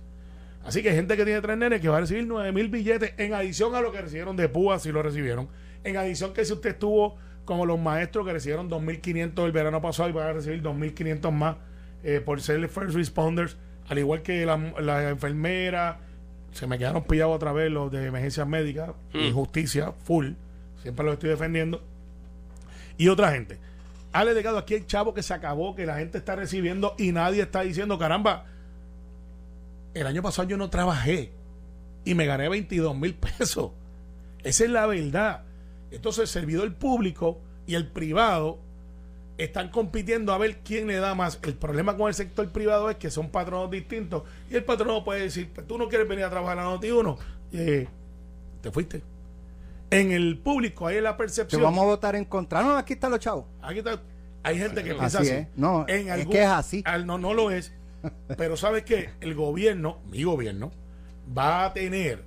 [0.64, 3.14] Así que hay gente que tiene tres nenes que va a recibir 9 mil billetes
[3.18, 5.50] en adición a lo que recibieron de PUA si lo recibieron.
[5.84, 10.08] En adición que si usted estuvo como los maestros que recibieron 2.500 el verano pasado
[10.08, 11.58] y van a recibir 2.500 más
[12.02, 13.58] eh, por ser first responders
[13.90, 16.00] al igual que la, la enfermera,
[16.54, 19.20] se me quedaron pillados otra vez los de emergencias médicas, mm.
[19.20, 20.30] injusticia, full,
[20.82, 21.84] siempre lo estoy defendiendo.
[22.98, 23.60] Y otra gente.
[24.16, 27.42] Ha delegado aquí el chavo que se acabó, que la gente está recibiendo y nadie
[27.42, 28.46] está diciendo, caramba,
[29.94, 31.34] el año pasado yo no trabajé
[32.06, 33.72] y me gané 22 mil pesos.
[34.42, 35.44] Esa es la verdad.
[35.92, 38.60] Entonces el servidor público y el privado
[39.38, 41.38] están compitiendo a ver quién le da más.
[41.44, 45.24] El problema con el sector privado es que son patronos distintos y el patrono puede
[45.24, 47.18] decir, tú no quieres venir a trabajar a Noti 1,
[47.52, 47.88] eh,
[48.62, 49.15] te fuiste.
[49.90, 51.60] En el público hay la percepción.
[51.60, 52.64] Que vamos a votar en contra.
[52.64, 53.46] No, aquí están los chavos.
[53.62, 54.02] Aquí está.
[54.44, 55.48] Hay gente que piensa así.
[55.56, 56.84] No, es que es así.
[57.06, 57.74] no, no lo es.
[58.38, 60.72] Pero sabes que el gobierno, mi gobierno,
[61.36, 62.24] va a tener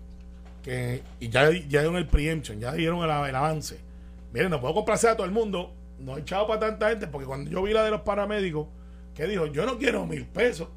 [0.63, 3.79] que, y ya, ya dieron el preemption, ya dieron el, el avance.
[4.33, 7.27] Miren, no puedo complacer a todo el mundo, no he echado para tanta gente, porque
[7.27, 8.67] cuando yo vi la de los paramédicos,
[9.15, 10.69] que dijo, yo no quiero mil pesos,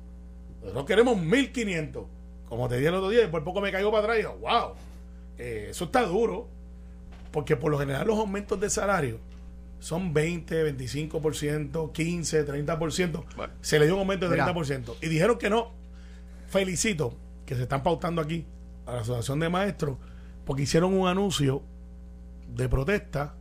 [0.61, 2.05] nosotros queremos mil quinientos.
[2.47, 4.37] Como te dije el otro día, y por poco me caigo para atrás y digo,
[4.41, 4.73] wow,
[5.37, 6.47] eh, eso está duro,
[7.31, 9.19] porque por lo general los aumentos de salario
[9.79, 13.23] son 20, 25%, 15, 30%.
[13.61, 14.95] Se le dio un aumento de 30%.
[15.01, 15.71] Y dijeron que no.
[16.47, 17.15] Felicito
[17.45, 18.45] que se están pautando aquí
[18.85, 19.97] a la Asociación de Maestros
[20.45, 21.63] porque hicieron un anuncio
[22.55, 23.35] de protesta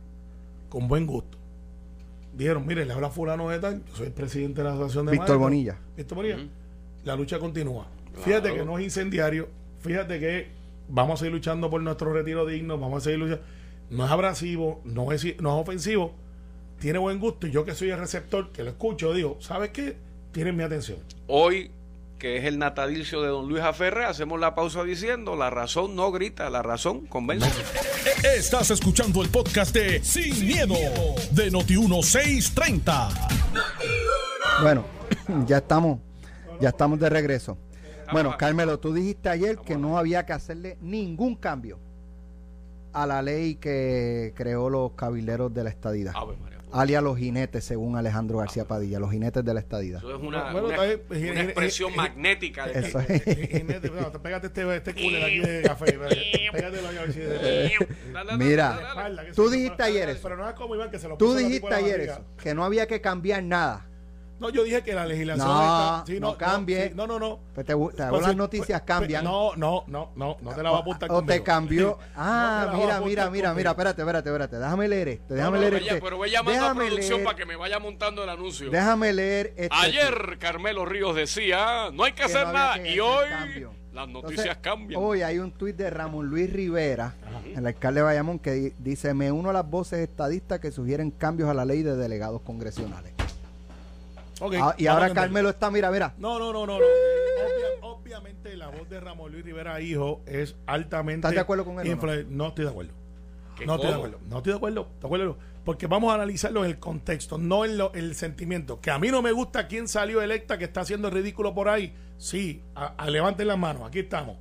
[0.69, 1.41] con buen gusto
[2.33, 5.11] dijeron, mire, le habla fulano de tal, yo soy el presidente de la Asociación de
[5.13, 5.77] Víctor Bonilla.
[5.97, 6.37] Víctor Bonilla.
[7.03, 7.87] La lucha continúa.
[8.23, 9.49] Fíjate que no es incendiario,
[9.79, 10.47] fíjate que
[10.89, 13.43] vamos a seguir luchando por nuestro retiro digno, vamos a seguir luchando.
[13.91, 16.13] No es abrasivo, no es, no es ofensivo,
[16.79, 19.97] tiene buen gusto y yo que soy el receptor, que lo escucho, digo, ¿sabes qué?
[20.31, 20.99] Tienen mi atención.
[21.27, 21.71] Hoy
[22.17, 26.09] que es el natalicio de don Luis Aferre, hacemos la pausa diciendo, la razón no
[26.09, 27.49] grita, la razón convence.
[28.23, 30.75] Estás escuchando el podcast de Sin, miedo,
[31.31, 33.09] de Noti1630.
[34.61, 34.85] Bueno,
[35.45, 35.99] ya estamos,
[36.61, 37.57] ya estamos de regreso.
[38.13, 41.90] Bueno, Carmelo, tú dijiste ayer que no había que hacerle ningún cambio
[42.93, 46.13] a la ley que creó los cabileros de la estadidad
[46.71, 49.99] alias los jinetes, según Alejandro García Padilla, los jinetes de la estadidad.
[49.99, 52.67] Eso es una, expresión magnética.
[52.67, 53.21] De eso es.
[54.21, 55.91] pégate este, este cooler aquí de café.
[56.51, 56.89] Pégatelo
[58.37, 58.79] Mira,
[59.35, 60.21] tú dijiste ayer eso.
[60.23, 62.87] Pero no es como Iván que se lo Tú dijiste ayer eso, que no había
[62.87, 63.87] que cambiar nada
[64.41, 66.91] no, yo dije que la legislación no, está, no, cambie.
[66.95, 67.39] No, no, no.
[67.53, 69.23] Pues te, te pues las noticias pues, pues, cambian.
[69.23, 71.99] no, no, no, no, no te la va a apuntar O te cambió.
[72.15, 74.57] Ah, mira, mira, mira, mira, espérate, espérate, espérate.
[74.57, 75.33] Déjame leer esto.
[75.33, 75.99] Déjame leer esto.
[76.01, 78.69] Pero voy llamando a producción para que me vaya montando el anuncio.
[78.71, 79.75] Déjame leer esto.
[79.79, 82.77] Ayer Carmelo Ríos decía, no hay que, hacer nada.
[82.85, 83.27] y hoy
[83.93, 85.01] las noticias cambian.
[85.03, 87.13] Hoy hay un tuit de Ramón Luis Rivera,
[87.55, 91.49] el alcalde de Bayamón, que dice, me uno a las voces estadistas que sugieren cambios
[91.49, 93.20] a la ley de delegados congresionales.
[94.41, 96.15] Ah, y ahora Carmelo está, mira, mira.
[96.17, 96.77] No, no, no, no.
[97.81, 101.27] obviamente la voz de Ramón Luis Rivera, hijo, es altamente.
[101.27, 102.27] ¿Estás de acuerdo con él?
[102.29, 102.91] No, estoy de acuerdo.
[103.65, 104.19] No estoy de acuerdo.
[104.27, 104.87] No estoy de acuerdo.
[104.99, 105.37] ¿De acuerdo?
[105.63, 108.81] Porque vamos a analizarlo en el contexto, no en el sentimiento.
[108.81, 111.93] Que a mí no me gusta quién salió electa que está haciendo ridículo por ahí.
[112.17, 113.83] Sí, a, levanten las manos.
[113.87, 114.37] Aquí estamos.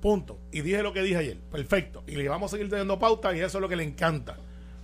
[0.00, 0.40] Punto.
[0.50, 1.38] Y dije lo que dije ayer.
[1.38, 2.02] Perfecto.
[2.08, 4.36] Y le vamos a seguir teniendo pauta y eso es lo que le encanta.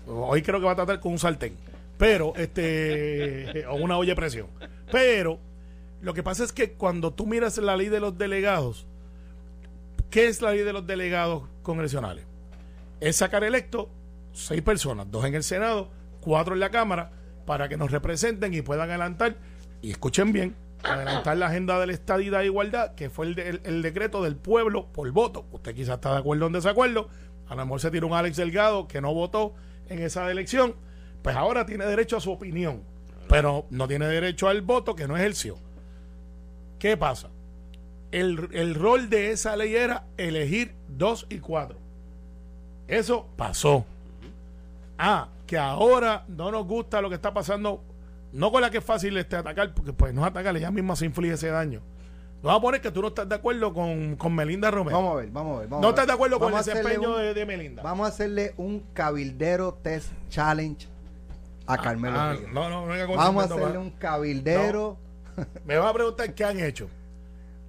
[0.06, 1.56] Hoy creo que va a tratar con un sartén
[2.02, 4.48] pero, este, o una olla de presión.
[4.90, 5.38] Pero,
[6.00, 8.86] Lo que pasa es que cuando tú miras la ley de los delegados,
[10.10, 12.24] ¿qué es la ley de los delegados congresionales?
[13.00, 13.88] Es sacar electo
[14.32, 17.12] seis personas, dos en el Senado, cuatro en la Cámara,
[17.46, 19.36] para que nos representen y puedan adelantar,
[19.80, 23.60] y escuchen bien, adelantar la agenda de la estadidad e igualdad, que fue el, de-
[23.62, 25.44] el decreto del pueblo por voto.
[25.52, 27.08] Usted quizás está de acuerdo o en desacuerdo.
[27.48, 29.54] A lo mejor se tiró un Alex Delgado que no votó
[29.88, 30.74] en esa elección.
[31.22, 32.82] Pues ahora tiene derecho a su opinión,
[33.28, 35.56] pero no tiene derecho al voto que no ejerció.
[36.78, 37.28] ¿Qué pasa?
[38.10, 41.78] El, el rol de esa ley era elegir dos y cuatro.
[42.88, 43.84] Eso pasó.
[44.98, 47.82] Ah, que ahora no nos gusta lo que está pasando,
[48.32, 50.96] no con la que es fácil este atacar, porque pues no es atacar, ella misma
[50.96, 51.80] se inflige ese daño.
[52.42, 54.96] Vamos a poner que tú no estás de acuerdo con, con Melinda Romero.
[54.96, 55.68] Vamos a ver, vamos a ver.
[55.68, 55.94] vamos no a ver.
[56.00, 57.82] estás de acuerdo con el desempeño un- de, de Melinda.
[57.84, 60.88] Vamos a hacerle un cabildero test challenge
[61.66, 62.52] a Carmelo Ah, Ríos.
[62.52, 64.98] no, no, no Vamos a hacerle un cabildero.
[65.64, 66.88] Me va a preguntar qué han hecho.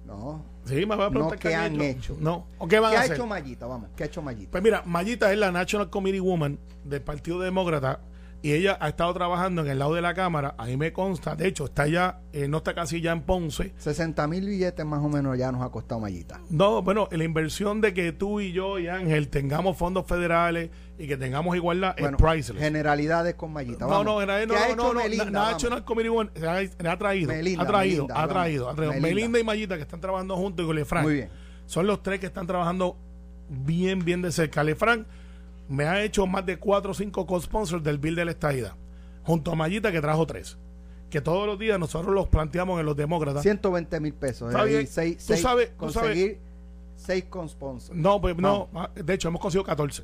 [0.04, 0.44] No.
[0.64, 2.16] Sí, me va a No, preguntar ¿qué han hecho?
[2.20, 3.16] No, ¿o qué van ¿Qué a ha hacer?
[3.16, 3.66] hecho Mayita?
[3.66, 4.50] Vamos, ¿qué ha hecho Mayita?
[4.50, 8.00] Pues mira, Mayita es la National Committee Woman del Partido Demócrata
[8.44, 10.54] y ella ha estado trabajando en el lado de la Cámara.
[10.58, 13.72] A mí me consta, de hecho, está ya, eh, no está casi ya en Ponce.
[13.78, 16.42] 60 mil billetes más o menos ya nos ha costado Mayita.
[16.50, 21.06] No, bueno, la inversión de que tú y yo y Ángel tengamos fondos federales y
[21.06, 22.62] que tengamos igualdad Bueno, es priceless.
[22.62, 23.86] generalidades con Mayita.
[23.86, 24.04] No, Vamos.
[24.04, 25.24] no, era- no, ¿Qué ha no, no, Melinda?
[25.24, 25.52] Vamos.
[25.52, 26.46] National Committee se
[26.86, 28.92] ha, traído, Melinda, ha traído, Melinda, ha traído, ha traído.
[28.92, 29.08] Melinda.
[29.08, 29.38] Melinda.
[29.40, 31.04] y Mayita que están trabajando juntos y con Lefranc.
[31.06, 31.30] Muy bien.
[31.64, 32.98] Son los tres que están trabajando
[33.48, 34.62] bien, bien de cerca.
[34.62, 35.06] Lefranc
[35.68, 38.74] me ha hecho más de cuatro o cinco co-sponsors del bill de la estadidad,
[39.22, 40.58] junto a Mayita que trajo tres.
[41.10, 43.42] Que todos los días nosotros los planteamos en los demócratas.
[43.42, 44.52] 120 mil pesos.
[44.64, 44.86] Bien.
[44.86, 46.38] seis- Tú seis- sabes- conseguir
[46.96, 47.96] seis con sponsors.
[47.98, 48.68] No, pues no.
[48.74, 50.02] ah, De hecho, hemos conseguido 14.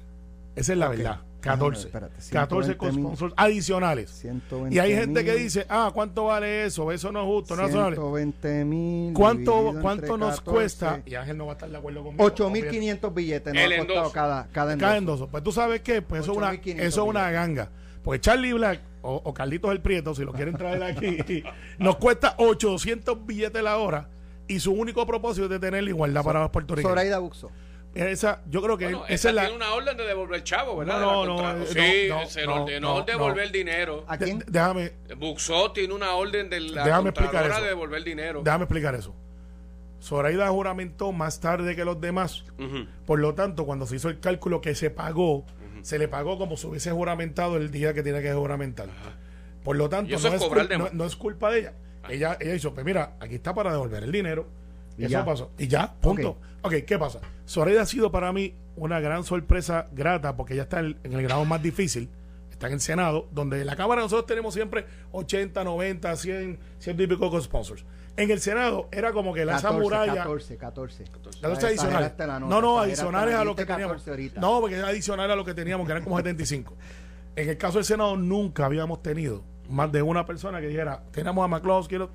[0.55, 1.21] Esa es la verdad.
[1.41, 1.79] Déjame 14.
[1.79, 3.03] ver, espérate, 14 con 120,000.
[3.05, 4.11] sponsors adicionales.
[4.11, 6.93] 120 Y hay gente que dice, ah, ¿cuánto vale eso?
[6.93, 7.97] Eso no es justo, no es razonable.
[7.97, 9.15] 120 mil.
[9.15, 11.03] ¿Cuánto, cuánto nos 14, cuesta?
[11.07, 12.25] Y Ángel no va a estar de acuerdo conmigo.
[12.25, 14.13] 8.500 billetes nos El ha costado endoso.
[14.13, 14.97] cada, cada Cada endoso.
[15.25, 15.31] endoso.
[15.31, 17.71] Pues tú sabes qué, pues eso es una, 8.500 eso es una ganga.
[18.03, 21.43] Porque Charlie Black o, o Carlitos el Prieto, si lo quieren traer aquí,
[21.79, 24.09] nos cuesta 800 billetes la hora
[24.49, 26.91] y su único propósito es de tener la igualdad para los puertorriqueños.
[26.91, 27.51] Zoraida Buxo.
[27.95, 29.43] Esa, yo creo que Bueno, esa esa es la...
[29.43, 31.01] tiene una orden de devolver chavo, ¿verdad?
[31.01, 33.53] No, De la no, no, sí, no, se no, le ordenó no, devolver no.
[33.53, 34.05] dinero.
[34.07, 34.45] ¿A quién?
[34.47, 37.61] déjame, Buxó tiene una orden de la Déjame explicar eso.
[37.63, 38.43] de devolver dinero.
[38.45, 39.15] déjame explicar eso.
[40.01, 42.45] Zoraida juramentó más tarde que los demás.
[42.59, 42.87] Ujú.
[43.07, 45.45] Por lo tanto, cuando se hizo el cálculo que se pagó,
[45.83, 48.89] se le pagó como si hubiese juramentado el día que tiene que juramentar.
[49.65, 51.73] Por lo tanto, no es es, no, no es culpa de ella.
[52.09, 54.47] Ella, ella hizo, pues mira, aquí está para devolver el dinero.
[55.01, 55.25] Y eso ya.
[55.25, 55.51] pasó.
[55.59, 56.39] Y ya, punto.
[56.63, 57.21] ok, ¿qué pasa?
[57.47, 61.23] Zoraida ha sido para mí una gran sorpresa grata porque ella está en, en el
[61.23, 62.09] grado más difícil.
[62.51, 67.01] Está en el Senado, donde en la Cámara nosotros tenemos siempre 80, 90, 100, 100
[67.01, 67.85] y pico con sponsors.
[68.17, 70.15] En el Senado era como que la esa 14, muralla.
[70.17, 71.05] 14, 14.
[71.05, 72.19] Las dos Exageraste adicionales.
[72.19, 73.93] la nota, No, no, adicionales a lo que teníamos.
[73.93, 74.41] 14 ahorita.
[74.43, 76.75] No, porque es adicional a lo que teníamos, que eran como 75.
[77.37, 81.43] En el caso del Senado nunca habíamos tenido más de una persona que dijera, tenemos
[81.45, 82.11] a McCloskey, quiero...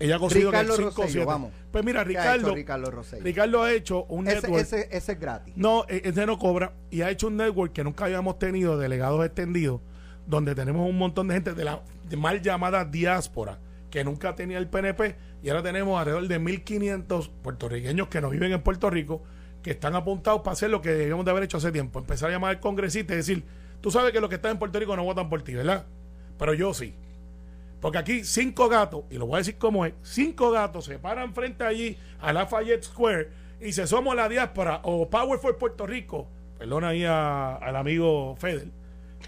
[0.00, 1.26] ella ha conseguido Ricardo que 5 o Rosselló, 7.
[1.26, 1.52] vamos.
[1.72, 2.90] Pues mira, ¿Qué ha Ricardo, Ricardo?
[3.22, 4.62] Ricardo ha hecho un Ese, network.
[4.62, 5.54] ese, ese es gratis.
[5.56, 9.24] No, e- ese no cobra y ha hecho un network que nunca habíamos tenido, delegados
[9.24, 9.80] extendidos,
[10.26, 13.58] donde tenemos un montón de gente de la de mal llamada diáspora
[13.90, 18.52] que nunca tenía el PNP y ahora tenemos alrededor de 1.500 puertorriqueños que no viven
[18.52, 19.22] en Puerto Rico
[19.62, 22.32] que están apuntados para hacer lo que debíamos de haber hecho hace tiempo, empezar a
[22.32, 23.44] llamar al congresista y decir,
[23.80, 25.86] tú sabes que los que están en Puerto Rico no votan por ti, ¿verdad?
[26.38, 26.94] Pero yo sí.
[27.80, 31.32] Porque aquí cinco gatos, y lo voy a decir como es, cinco gatos se paran
[31.34, 33.28] frente allí a Lafayette Square
[33.60, 36.28] y se somos la diáspora o Power for Puerto Rico.
[36.58, 38.72] Perdona ahí a- al amigo Fedel,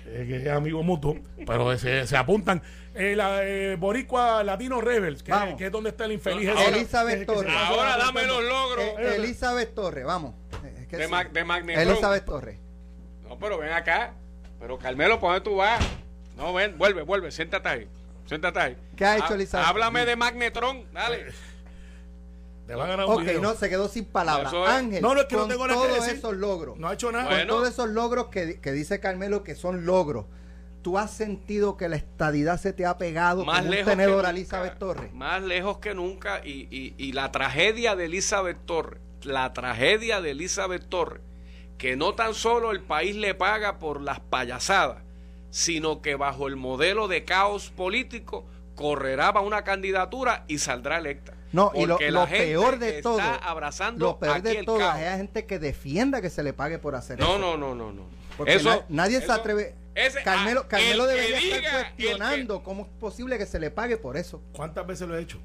[0.07, 2.61] eh, que es amigo mutuo, pero se, se apuntan.
[2.93, 6.49] Eh, la, eh, Boricua Latino Rebels, que, es donde está el infeliz.
[6.49, 7.53] ese Ahora- Elizabeth que- Torres.
[7.57, 10.35] Ahora dame los logros Eh, Elizabeth Torres, vamos.
[10.77, 11.11] Es que de, sí.
[11.11, 11.75] Ma- de.
[11.75, 12.59] Elizabeth Torres.
[13.29, 14.15] No, pero ven acá.
[14.59, 15.81] Pero Carmelo, ¿por dónde tú vas?
[16.37, 17.89] No, ven, vuelve, vuelve, siéntate ahí.
[18.31, 18.77] Siéntate ahí.
[18.97, 19.67] ¿Qué ha hecho Elizabeth?
[19.67, 21.27] Háblame de Magnetron, dale.
[22.67, 23.41] Te va a ganar un Ok, video.
[23.43, 24.53] no, se quedó sin palabras.
[24.53, 26.19] Es- Ángel, No, no, es que no con tengo nada que todos decir.
[26.19, 27.25] esos logros, No ha hecho nada.
[27.25, 27.53] con Bueno.
[27.55, 30.27] todos esos logros que, que dice Carmelo que son logros,
[30.83, 33.97] ¿tú has sentido que la estadidad se te ha pegado Más como un lejos que
[33.97, 34.29] tenedor nunca.
[34.29, 35.13] a Elizabeth Torres?
[35.13, 36.41] Más lejos que nunca.
[36.45, 41.21] Y, y- y la tragedia de Elizabeth Torres, la tragedia de Elizabeth Torres,
[41.77, 45.03] que no tan solo el país le paga por las payasadas,
[45.51, 51.35] sino que bajo el modelo de caos político correrá para una candidatura y saldrá electa.
[51.53, 54.57] No, y lo, Porque lo la gente peor de está todo, abrazando lo peor aquí
[54.57, 57.39] de todo es gente que defienda que se le pague por hacer No, eso.
[57.39, 58.05] no, no, no, no.
[58.37, 59.75] Porque Eso- na- nadie se atreve.
[59.95, 63.47] ese- Carmelo, ah, Carmelo el que debería diga, estar que- cuestionando cómo es posible que
[63.47, 64.41] se le pague por eso.
[64.55, 65.39] ¿Cuántas veces lo he hecho?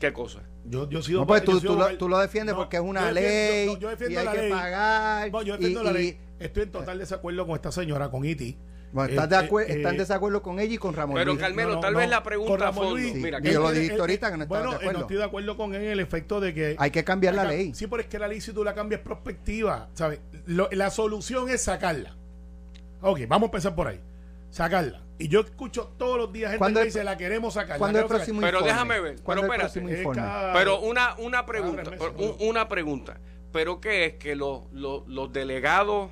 [0.00, 0.40] ¿Qué cosa?
[0.64, 2.78] Yo, yo he sido No, pues tú, sido tú, lo, tú lo defiendes No, porque
[2.78, 3.20] es yo una defiendo-
[3.52, 4.50] ley yo- yo defiendo y hay la que ley.
[4.50, 5.30] pagar.
[5.30, 6.20] No, yo y- defiendo la y- ley.
[6.40, 8.58] Estoy en total desacuerdo con esta señora, con Iti.
[8.92, 11.32] Bueno, ¿estás, Eh, de acuer- eh, en eh, desacuerdo con ella y con Ramón Pero
[11.32, 11.40] Luis.
[11.40, 11.98] Carmelo, No, no, tal no.
[11.98, 12.96] vez la pregunta a Ramón fondo.
[12.96, 15.00] Mira, Sí, que- yo lo eh, ahorita que no estabas Bueno, de eh, no acuerdo.
[15.00, 16.76] estoy de acuerdo con él en el efecto de que...
[16.78, 17.72] Hay que cambiar la ley.
[17.74, 20.20] Sí, pero es que la ley si tú la cambias prospectiva, ¿sabes?
[20.44, 22.14] Lo- la solución es sacarla.
[23.00, 24.00] Ok, vamos a empezar por ahí.
[24.50, 25.00] Sacarla.
[25.18, 27.70] Y yo escucho todos los días gente ¿Cuándo que dice, la queremos sacar.
[27.70, 28.72] la ¿Cuándo es el próximo Pero informe?
[28.72, 30.02] déjame ver, ¿Cuándo pero espérate.
[30.02, 30.14] sacar".
[30.14, 32.34] cada- Pero una, una pregunta, meses, pero ¿no?
[32.34, 33.16] un- una pregunta.
[33.52, 34.14] ¿Pero qué es?
[34.14, 36.10] Que los, los, los delegados,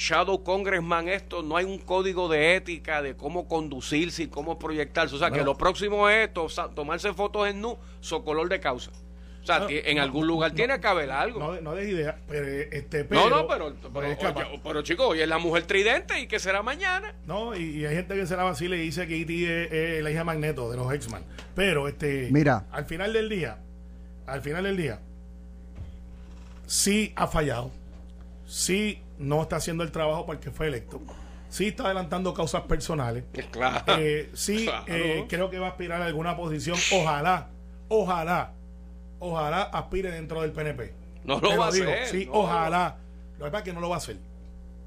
[0.00, 5.14] Shadow Congressman, esto, no hay un código de ética de cómo conducirse y cómo proyectarse.
[5.14, 6.30] O sea, que lo próximo es
[6.74, 8.90] tomarse fotos en nu, socolor de causa.
[9.42, 11.38] O sea, No, en algún lugar no, tiene que haber algo.
[11.38, 14.46] No, no des idea, pero, este, No, pero, no, pero, pero, capaz.
[14.48, 17.14] oye, pero chicos, hoy es la mujer tridente y que será mañana.
[17.26, 19.64] No, y, y hay gente que se la vacila y dice que E.T.
[19.64, 21.24] es, es la hija Magneto de los X-Men.
[21.54, 22.28] Pero, este.
[22.30, 22.66] Mira.
[22.72, 23.58] Al final del día,
[24.26, 24.98] al final del día,
[26.66, 27.70] sí ha fallado.
[28.46, 31.00] Sí no está haciendo el trabajo para el que fue electo.
[31.48, 33.24] Sí está adelantando causas personales.
[33.50, 33.84] Claro.
[33.98, 34.84] Eh, sí, Claro.
[34.88, 36.76] eh, creo que va a aspirar a alguna posición.
[36.92, 37.48] Ojalá,
[37.88, 38.52] ojalá,
[39.18, 40.94] ojalá aspire dentro del PNP.
[41.24, 42.32] No lo va a hacer, Sí, no.
[42.40, 42.96] ojalá.
[43.38, 44.18] Lo que pasa es que no lo va a hacer.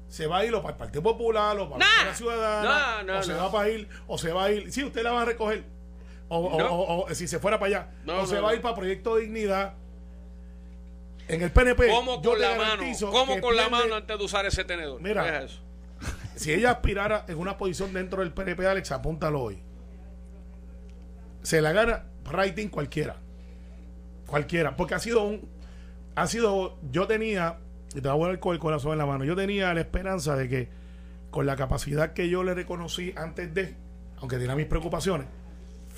[0.08, 2.04] Se va a ir o para el Partido Popular o para Nah.
[2.06, 3.02] la Ciudadana.
[3.04, 4.72] No, no, o se va para ir, o se va a ir.
[4.72, 5.64] Sí, usted la va a recoger.
[6.28, 8.20] O, o- si se fuera para allá.
[8.22, 9.74] O se va a ir para Proyecto Dignidad.
[11.28, 11.88] En el PNP.
[11.88, 12.82] ¿Cómo con la mano?
[13.10, 15.00] ¿Cómo con la mano antes de usar ese tenedor?
[15.00, 15.42] Mira.
[15.42, 15.60] Eso.
[16.36, 19.62] si ella aspirara en una posición dentro del PNP, Alex, apúntalo hoy.
[21.42, 23.16] Se la gana rating cualquiera.
[24.26, 24.76] Cualquiera.
[24.76, 25.48] Porque ha sido un.
[26.14, 26.78] Ha sido.
[26.90, 27.58] Yo tenía.
[27.94, 29.24] Y te voy a poner con el corazón en la mano.
[29.24, 30.68] Yo tenía la esperanza de que
[31.30, 33.74] con la capacidad que yo le reconocí antes de,
[34.18, 35.26] aunque tenía mis preocupaciones,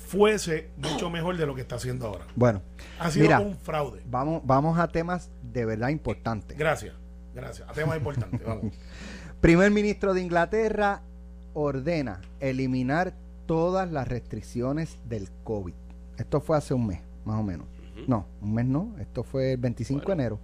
[0.07, 2.25] fuese mucho mejor de lo que está haciendo ahora.
[2.35, 2.61] Bueno,
[2.99, 3.39] Ha sido Mira.
[3.41, 4.01] un fraude.
[4.09, 6.57] vamos, vamos a temas de verdad importantes.
[6.57, 6.95] Gracias.
[7.35, 7.69] Gracias.
[7.69, 8.41] A temas importantes.
[8.45, 8.73] Vamos.
[9.41, 11.01] Primer ministro de Inglaterra
[11.53, 13.13] ordena eliminar
[13.45, 15.73] todas las restricciones del COVID.
[16.17, 17.67] Esto fue hace un mes, más o menos.
[18.07, 18.95] No, un mes no.
[18.99, 20.07] Esto fue el 25 Bueno.
[20.07, 20.39] de enero.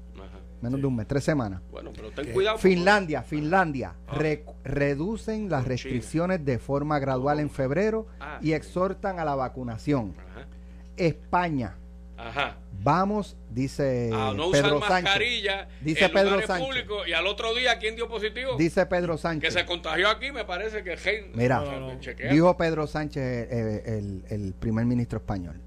[0.63, 1.61] Menos de un mes, tres semanas.
[1.71, 2.31] Bueno, pero ten ¿Qué?
[2.31, 2.55] cuidado.
[2.55, 4.15] porque- Finlandia, Finlandia, Ah.
[4.15, 8.39] re- reducen las Con restricciones de forma gradual en febrero Ah.
[8.41, 10.15] y exhortan a la vacunación.
[10.17, 10.47] Ajá.
[10.95, 11.75] España,
[12.17, 12.55] Ajá.
[12.81, 15.03] vamos, dice A no usar Pedro Sánchez.
[15.03, 16.65] mascarilla Dice en Pedro Sánchez.
[16.67, 18.55] públicos y al otro día, ¿quién dio positivo?
[18.57, 19.53] Dice Pedro que Sánchez.
[19.53, 20.95] se contagió aquí, me parece que...
[21.35, 21.99] Mira, no, no, no.
[22.31, 25.59] Dijo Pedro Sánchez, eh, el, el primer ministro español,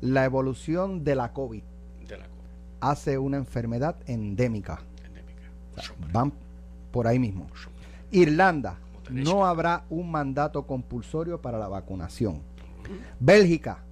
[0.00, 1.64] la evolución de la COVID
[2.80, 4.80] hace una enfermedad endémica.
[5.04, 5.42] endémica.
[6.12, 6.32] Van
[6.90, 7.46] por ahí mismo.
[8.10, 8.78] Irlanda,
[9.10, 12.42] no habrá un mandato compulsorio para la vacunación.
[13.20, 13.84] Bélgica,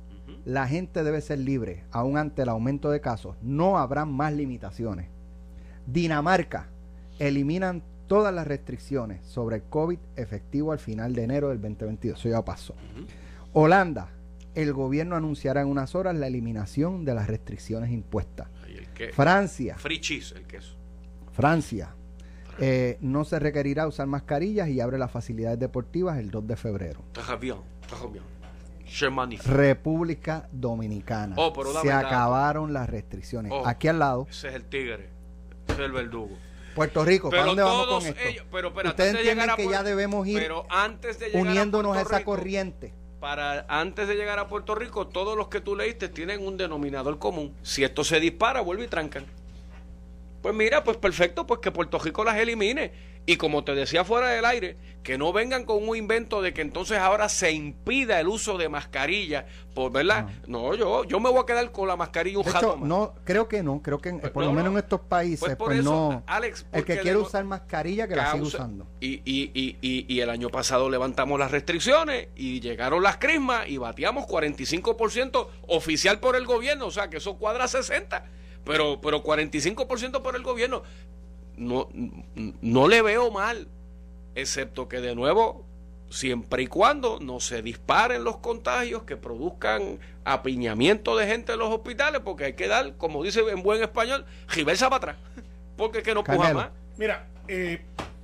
[0.44, 3.36] la gente debe ser libre, aún ante el aumento de casos.
[3.42, 5.08] No habrá más limitaciones.
[5.86, 6.68] Dinamarca,
[7.18, 12.18] eliminan todas las restricciones sobre el COVID efectivo al final de enero del 2022.
[12.18, 12.74] Eso ya pasó.
[13.52, 14.08] Holanda,
[14.54, 18.48] el gobierno anunciará en unas horas la eliminación de las restricciones impuestas.
[19.12, 20.76] Francia, Free cheese, el queso.
[21.32, 21.94] Francia.
[22.60, 27.00] eh, no se requerirá usar mascarillas y abre las facilidades deportivas el 2 de febrero.
[27.12, 27.56] Très bien,
[27.88, 28.22] très bien.
[28.86, 29.50] Je magnifique.
[29.50, 31.34] República Dominicana.
[31.36, 33.50] Oh, pero se acabaron las restricciones.
[33.52, 33.66] Oh.
[33.66, 35.08] Aquí al lado, Ese es el tigre.
[35.66, 36.36] Ese es el verdugo.
[36.76, 37.30] Puerto Rico.
[37.30, 38.20] ¿Para dónde vamos con esto?
[38.28, 41.96] ellos- pero, pero Ustedes entienden que Puerto- ya debemos ir Pero antes de llegar uniéndonos
[41.96, 42.92] a, esa Rico, corriente.
[43.24, 47.18] Para antes de llegar a Puerto Rico, todos los que tú leíste tienen un denominador
[47.18, 47.54] común.
[47.62, 49.24] Si esto se dispara, vuelve y trancan.
[50.44, 52.92] Pues mira, pues perfecto, pues que Puerto Rico las elimine.
[53.24, 56.60] Y como te decía fuera del aire, que no vengan con un invento de que
[56.60, 60.28] entonces ahora se impida el uso de mascarilla, por verdad.
[60.46, 62.86] No, yo, yo me voy a quedar con la mascarilla un De jato hecho, más.
[62.90, 63.80] no, creo que no.
[63.80, 64.78] Creo que en- Pues por no, lo menos no.
[64.78, 66.22] en estos países, Pues pues, por eso, no.
[66.26, 68.86] Alex, el que quiere usar mascarilla, que la causa- usando.
[69.00, 73.66] Y, y, y, y, y el año pasado levantamos las restricciones y llegaron las crismas
[73.66, 78.26] y bateamos 45% oficial por el gobierno, o sea que eso cuadra 60,
[78.64, 80.82] pero, pero 45% por el gobierno.
[81.56, 81.88] No,
[82.62, 83.68] no le veo mal,
[84.34, 85.64] excepto que de nuevo,
[86.10, 91.68] siempre y cuando no se disparen los contagios que produzcan apiñamiento de gente en los
[91.72, 95.16] hospitales, porque hay que dar, como dice en buen español, reversa para atrás,
[95.76, 96.68] porque es que no puja más.
[96.96, 97.82] Mira, eh,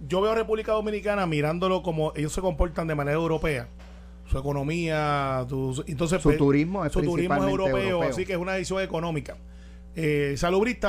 [0.09, 3.69] yo veo a República Dominicana mirándolo como ellos se comportan de manera europea.
[4.31, 8.03] Su economía, su- entonces Su pues, turismo es su turismo europeo, europeo.
[8.11, 9.37] así que es una decisión económica.
[9.97, 10.37] Eh,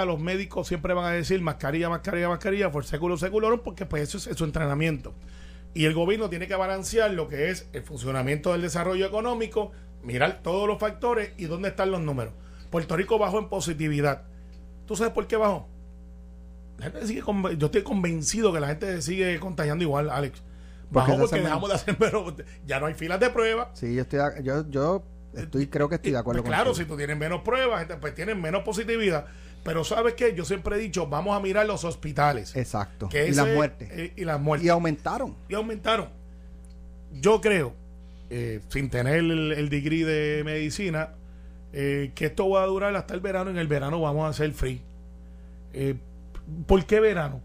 [0.05, 4.27] los médicos siempre van a decir mascarilla, mascarilla, mascarilla, século, seculorum, porque pues eso es,
[4.27, 5.13] es su entrenamiento.
[5.73, 9.71] Y el gobierno tiene que balancear lo que es el funcionamiento del desarrollo económico
[10.03, 12.33] mirar todos los factores y dónde están los números.
[12.69, 14.23] Puerto Rico bajó en positividad.
[14.85, 15.67] ¿Tú sabes por qué bajó?
[16.77, 20.41] La gente sigue con- yo estoy convencido que la gente sigue contagiando igual, Alex.
[20.91, 22.35] Porque Bajó porque hace dejamos de hacer, pero
[22.65, 23.67] ya no hay filas de pruebas.
[23.73, 25.03] Sí, yo estoy, yo, yo
[25.35, 28.37] estoy, creo que estoy de acuerdo Pues claro, si tú tienes menos pruebas, pues tienes
[28.37, 29.25] menos positividad.
[29.63, 30.33] Pero ¿sabes qué?
[30.33, 32.55] Yo siempre he dicho, vamos a mirar los hospitales.
[32.55, 33.09] Exacto.
[33.09, 33.89] Que y las muertes.
[33.91, 34.65] eh, y las muertes.
[34.65, 35.35] y aumentaron.
[35.49, 36.09] y aumentaron.
[37.13, 37.73] Yo creo,
[38.29, 41.09] eh, sin tener el, el degree de medicina,
[41.73, 43.49] eh, que esto va a durar hasta el verano.
[43.49, 44.81] En el verano vamos a hacer free.
[45.73, 45.95] Eh,
[46.65, 47.41] ¿Por qué verano?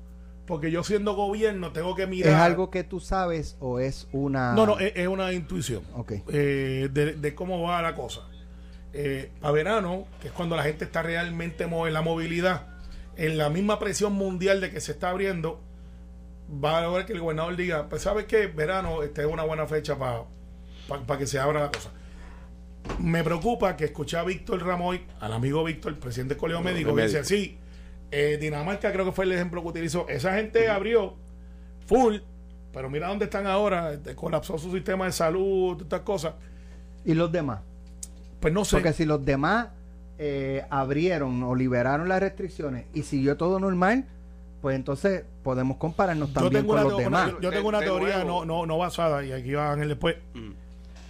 [0.47, 2.33] Porque yo siendo gobierno tengo que mirar.
[2.33, 4.53] ¿Es algo que tú sabes o es una...?
[4.53, 6.13] No, no, es, es una intuición Ok.
[6.29, 8.23] eh, de, de cómo va la cosa.
[8.93, 12.69] Eh, a verano, que es cuando la gente está realmente en la movilidad,
[13.17, 15.61] en la misma presión mundial de que se está abriendo,
[16.65, 19.67] va a haber que el gobernador diga, pues sabes que verano este es una buena
[19.67, 21.91] fecha para que se abra la cosa.
[23.01, 26.71] Me preocupa que escuché a Víctor Ramoy, al amigo Víctor, el presidente del Colegio No,
[26.71, 27.59] Médico, que dice, sí,
[28.11, 30.09] eh, Dinamarca creo que fue el ejemplo que utilizó.
[30.09, 31.15] Esa gente abrió
[31.87, 32.17] full,
[32.73, 36.35] pero mira dónde están ahora, este, colapsó su sistema de salud, estas cosas.
[37.05, 37.61] ¿Y los demás?
[38.41, 38.77] Pues no sé.
[38.77, 39.69] Porque si los demás
[40.19, 44.05] eh, abrieron o liberaron las restricciones y siguió todo normal,
[44.63, 47.31] pues entonces podemos compararnos también con los demás.
[47.33, 50.17] una- yo tengo una de teoría no, no, no basada, y aquí va Ángel después,
[50.35, 50.51] Mm.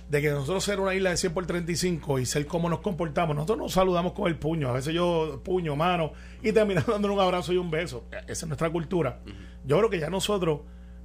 [0.09, 3.35] De que nosotros ser una isla de 100 por 35 y ser como nos comportamos,
[3.35, 7.21] nosotros nos saludamos con el puño, a veces yo puño, mano, y terminamos dando un
[7.21, 8.05] abrazo y un beso.
[8.27, 9.21] Esa es nuestra cultura.
[9.65, 10.61] Yo creo que ya nosotros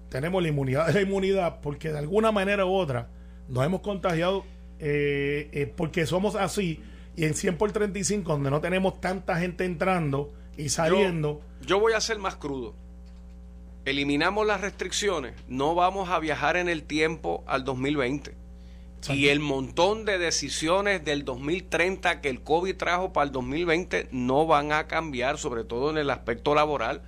[0.10, 3.10] tenemos la inmunidad de la inmunidad porque de alguna manera u otra
[3.48, 4.44] nos hemos contagiado
[4.80, 6.82] eh, eh, porque somos así
[7.16, 11.42] y en 100 por 35 donde no tenemos tanta gente entrando y saliendo.
[11.62, 12.76] Yo voy a ser más crudo.
[13.86, 18.41] Eliminamos las restricciones, no vamos a viajar en el tiempo al 2020.
[19.10, 24.46] Y el montón de decisiones del 2030 que el COVID trajo para el 2020 no
[24.46, 27.02] van a cambiar, sobre todo en el aspecto laboral.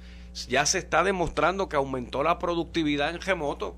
[0.47, 3.75] Ya se está demostrando que aumentó la productividad en remoto.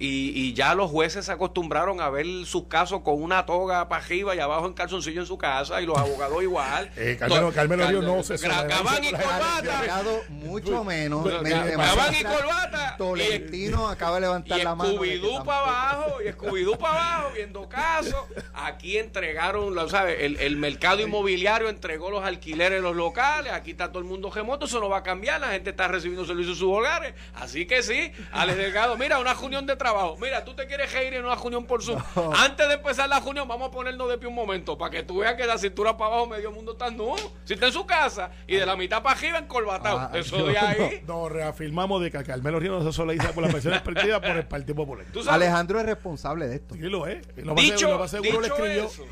[0.00, 4.04] Y, y ya los jueces se acostumbraron a ver sus casos con una toga para
[4.04, 6.90] arriba y abajo en calzoncillo en su casa y los abogados igual.
[6.96, 9.82] Eh, Carmelo- Carmelo Ríos no se Gabán y corbata.
[10.28, 11.24] Mucho menos.
[11.42, 12.94] Demasiado- y corbata.
[12.98, 14.90] Tolentino acaba de levantar y la mano.
[14.92, 18.16] tampoco- para abajo, y Scooby-Doo para abajo, viendo casos.
[18.54, 23.70] Aquí entregaron, lo sabe, el, el mercado inmobiliario entregó los alquileres en los locales, aquí
[23.72, 26.56] está todo el mundo remoto, eso no va a cambiar, la gente está recibiendo servicios
[26.56, 27.14] en sus hogares.
[27.34, 29.87] Así que sí, Alex Delgado, mira, una reunión de trabajo.
[30.20, 32.00] Mira, tú te quieres ir en una reunión por Zoom.
[32.36, 35.18] Antes de empezar la reunión, vamos a ponernos de pie un momento, para que tú
[35.18, 37.16] veas que la cintura para abajo medio mundo está nudo.
[37.44, 39.98] Si está en su casa, y de la mitad para arriba encolbatado.
[39.98, 41.02] Ah, eso de ahí.
[41.06, 44.46] Nos reafirmamos de que Carmelo Ríos no se solidariza por la presión expertida por el
[44.46, 45.06] Partido Popular.
[45.12, 46.74] Tú sabes, Alejandro es responsable de esto.
[46.74, 47.26] Sí lo es.
[47.36, 48.84] Y Lo más seguro, Dicho, lo más seguro le dicho escribió.
[48.86, 49.06] eso,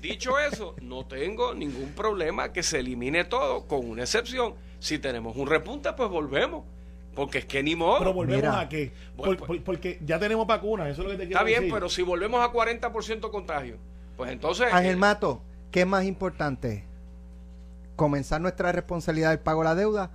[0.00, 4.54] dicho eso, no tengo ningún problema que se elimine todo, con una excepción.
[4.78, 6.64] Si tenemos un repunte, pues volvemos.
[7.14, 7.98] Porque es que ni modo.
[7.98, 8.60] Pero volvemos Mira.
[8.60, 8.92] a qué?
[9.16, 11.72] Por- pues- por- porque ya tenemos vacunas, eso es lo que te quiero Está bien,
[11.72, 13.76] pero si volvemos a 40% contagio,
[14.16, 14.68] pues entonces.
[14.72, 16.84] Ángel eh, Mato, ¿qué es más importante?
[17.96, 20.10] ¿Comenzar nuestra responsabilidad del pago de la deuda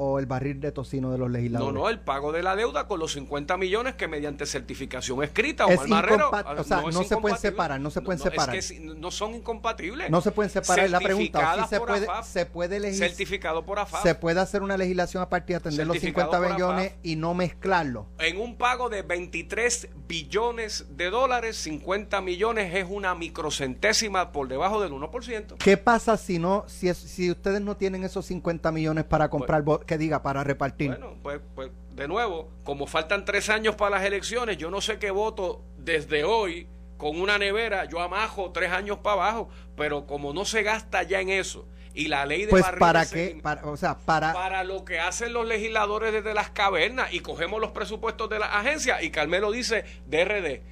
[0.00, 1.74] o el barril de tocino de los no, legisladores?
[1.74, 5.76] no, el pago de la deuda con los 50 millones que mediante certificación escrita Es
[5.80, 8.58] Omar Marrero, ah, o sea, no es se pueden separar, no se pueden es separar.
[8.60, 10.08] que no son incompatibles.
[10.08, 10.88] No se pueden separar.
[10.88, 12.24] La pregunta, si se puede, AFAP.
[12.24, 14.02] se puede legis- Certificado por AFAP.
[14.04, 17.06] se puede hacer una legislación a partir de atender los Certificado 50 por millones AFAP.
[17.06, 18.06] y no mezclarlo.
[18.20, 24.80] En un pago de 23 billones de dólares, 50 millones es una microcentésima por debajo
[24.80, 25.56] del 1%.
[25.58, 29.64] ¿Qué pasa si no, si, es- si ustedes no tienen esos 50 millones para comprar,
[29.64, 30.90] vo- que diga, para repartir?
[30.90, 35.00] Bueno, pues, pues de nuevo, como faltan tres años para las elecciones, yo no sé
[35.00, 40.32] qué voto desde hoy con una nevera, yo amajo tres años para abajo, pero como
[40.32, 43.76] no se gasta ya en eso y la ley de pues para qué, para, o
[43.76, 48.28] sea, para, para lo que hacen los legisladores desde las cavernas y cogemos los presupuestos
[48.30, 50.62] de la agencia y Carmelo dice DRD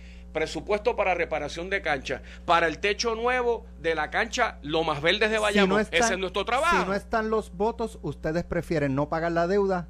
[0.41, 5.31] presupuesto para reparación de cancha para el techo nuevo de la cancha lo más verdes
[5.31, 8.45] de si Bayamón no están- ese es nuestro trabajo Si no están los votos, ustedes
[8.45, 9.89] prefieren no pagar la deuda.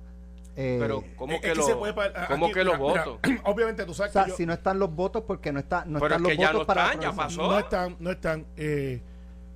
[0.54, 3.18] eh, pero cómo Es que, que lo se puede pa- cómo aquí, que los votos
[3.26, 5.58] mira, obviamente tú o sabes sea, que yo- si no están los votos, porque no,
[5.58, 7.42] está, no Pero están es los ya votos no para están, ya pasó.
[7.50, 8.46] no están, no están.
[8.56, 9.02] eh,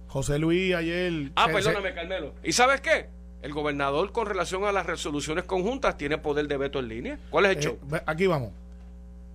[0.08, 1.30] José Luis ayer.
[1.36, 3.08] ah se- perdóname Carmelo y sabes qué
[3.42, 7.46] el gobernador con relación a las resoluciones conjuntas tiene poder de veto en línea ¿cuál
[7.46, 7.78] es el eh, show?
[8.06, 8.50] aquí vamos.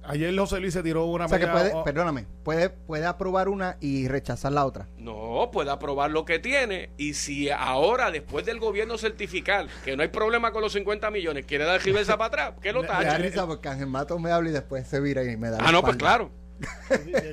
[0.07, 3.49] Ayer José Luis se tiró una O sea que puede, oh, perdóname, puede, puede aprobar
[3.49, 4.87] una y rechazar la otra.
[4.97, 10.03] No, puede aprobar lo que tiene y si ahora, después del gobierno certificar que no
[10.03, 13.03] hay problema con los 50 millones, quiere dar reversa para atrás, ¿qué lo Me tacha?
[13.09, 15.67] da risa porque Ángel Mato me habla y después se vira y me da la
[15.67, 16.29] Ah, no, pues claro.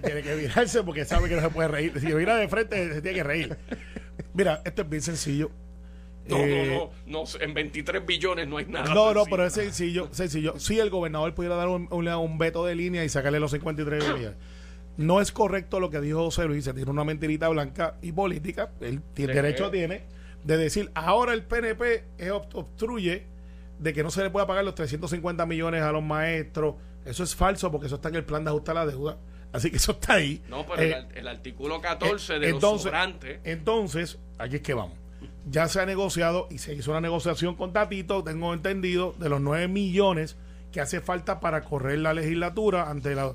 [0.02, 1.98] tiene que virarse porque sabe que no se puede reír.
[2.00, 3.56] Si mira de frente, se tiene que reír.
[4.34, 5.50] Mira, esto es bien sencillo.
[6.28, 8.94] No, Eh, no, no, no, en 23 billones no hay nada.
[8.94, 10.58] No, no, pero es sencillo, sencillo.
[10.58, 14.02] Si el gobernador pudiera dar un, un- un veto de línea y sacarle los 53
[14.14, 14.36] millones.
[14.98, 18.70] No es correcto lo que dijo José Luis, se tiene una mentirita blanca y política,
[18.82, 20.02] él tiene derecho tiene,
[20.44, 22.04] de decir, ahora el PNP
[22.52, 23.26] obstruye
[23.78, 26.74] de que no se le pueda pagar los 350 millones a los maestros.
[27.04, 29.16] Eso es falso porque eso está en el plan de ajustar la deuda.
[29.52, 30.42] Así que eso está ahí.
[30.48, 33.40] No, pero Eh, el, el artículo 14 de entonces, los sobrantes.
[33.44, 34.96] Entonces, aquí es que vamos.
[35.46, 39.40] Ya se ha negociado y se hizo una negociación con Tatito, tengo entendido, de los
[39.40, 40.36] 9 millones
[40.70, 43.34] que hace falta para correr la legislatura ante la...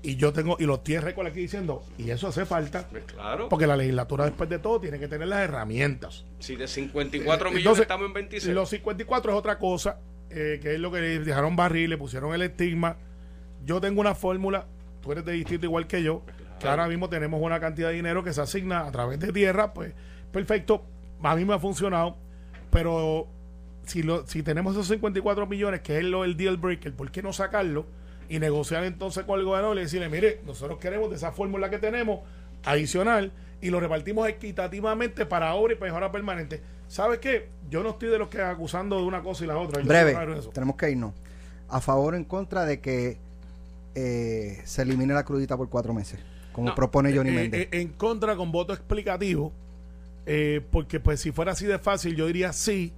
[0.00, 3.48] Y yo tengo, y los tiene récord aquí diciendo, y eso hace falta, Pues claro.
[3.48, 6.24] porque la legislatura después de todo tiene que tener las herramientas.
[6.38, 8.54] Si de 54 millones Entonces, estamos en 26.
[8.54, 9.98] Los 54 es otra cosa,
[10.30, 12.96] eh, que es lo que le dejaron barril, le pusieron el estigma.
[13.64, 14.66] Yo tengo una fórmula,
[15.02, 16.22] tú eres de distrito igual que yo,
[16.60, 19.74] que ahora mismo tenemos una cantidad de dinero que se asigna a través de tierra,
[19.74, 19.94] pues
[20.30, 20.84] perfecto,
[21.22, 22.16] a mí me ha funcionado,
[22.70, 23.26] pero
[23.86, 27.22] si, lo, si tenemos esos 54 millones, que es lo, el deal breaker, ¿por qué
[27.22, 27.86] no sacarlo?
[28.28, 31.78] Y negociar entonces con el gobernador y decirle, mire, nosotros queremos de esa fórmula que
[31.78, 32.20] tenemos,
[32.64, 36.60] adicional, y lo repartimos equitativamente para obra y para mejora permanente.
[36.86, 37.48] ¿Sabes qué?
[37.70, 39.80] Yo no estoy de los que acusando de una cosa y la otra.
[39.82, 40.14] Yo Breve,
[40.52, 41.12] tenemos que irnos.
[41.68, 43.18] A favor o en contra de que
[43.94, 46.20] eh, se elimine la crudita por cuatro meses,
[46.52, 47.60] como No, propone Johnny Eh, Méndez.
[47.62, 49.52] eh, en contra con voto explicativo,
[50.28, 52.92] eh, porque pues si fuera así de fácil, yo diría sí,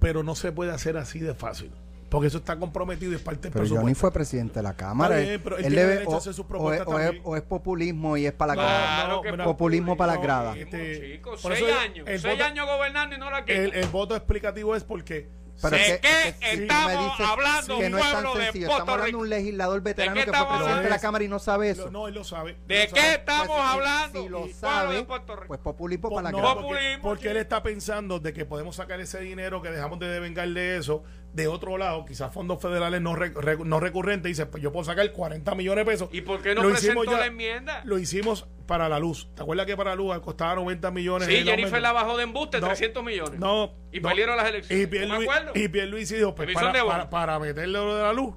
[0.00, 1.70] pero no se puede hacer así de fácil.
[2.08, 4.00] Porque eso está comprometido y es parte del pero Johnny presupuesto.
[4.00, 5.16] fue presidente de la Cámara.
[5.18, 7.22] Bien, pero él debe- o, hacer sus o propuestas es, o es- también.
[7.26, 10.56] o es populismo y es para la no, mira, populismo para las gradas.
[10.56, 12.06] este, seis años.
[12.06, 13.60] seis voto- años gobernando y no la quitan.
[13.64, 15.28] El, el voto explicativo es porque
[15.62, 18.66] Pero ¿De que- qué que si estamos hablando, que no es tan pueblo de sencillo.
[18.66, 19.18] Puerto Estamos hablando de Rico?
[19.20, 20.98] un legislador veterano qué que fue estamos presidente de la?
[20.98, 21.84] Cámara y no sabe eso.
[21.86, 22.56] lo- no, él lo sabe.
[22.66, 23.14] ¿De lo qué sabe.
[23.14, 24.22] estamos Pues, si- hablando?
[24.22, 25.46] Si lo Pueblo de sabe, Puerto Rico.
[25.48, 26.54] pues populismo Por- para la no.
[26.56, 30.48] Populismo, porque él está pensando de que podemos sacar ese dinero que dejamos de devengar
[30.48, 31.02] de eso
[31.32, 34.72] de otro lado, quizás fondos federales no, re- re- no recurrentes, y dice, pues yo
[34.72, 36.08] puedo sacar 40 millones de pesos.
[36.12, 37.82] ¿Y por qué no Lo presentó ya- la enmienda?
[37.84, 39.28] Lo hicimos para la luz.
[39.34, 41.28] ¿Te acuerdas que para la luz costaba 90 millones?
[41.28, 43.38] Sí, Jennifer la bajó de embuste, No, 300 millones.
[43.40, 43.72] No.
[43.92, 44.08] Y no.
[44.08, 44.88] perdieron las elecciones.
[44.92, 45.52] Y ¿No me acuerdo?
[45.54, 48.34] y Pierluisi dijo, pues para, de para, para meterle lo de la luz,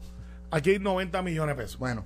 [0.51, 1.77] aquí hay 90 millones de pesos.
[1.79, 2.05] Bueno,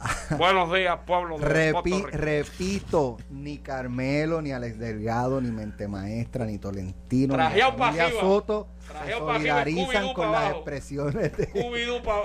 [0.38, 6.58] Buenos días, pueblo de repi- repito, ni Carmelo, ni Alex Delgado, ni Mente Maestra, ni
[6.58, 8.10] Tolentino, Trajeado ni familia.
[8.18, 8.68] Soto
[9.04, 10.56] se solidarizan con pa' las abajo.
[10.56, 12.22] expresiones de, pa-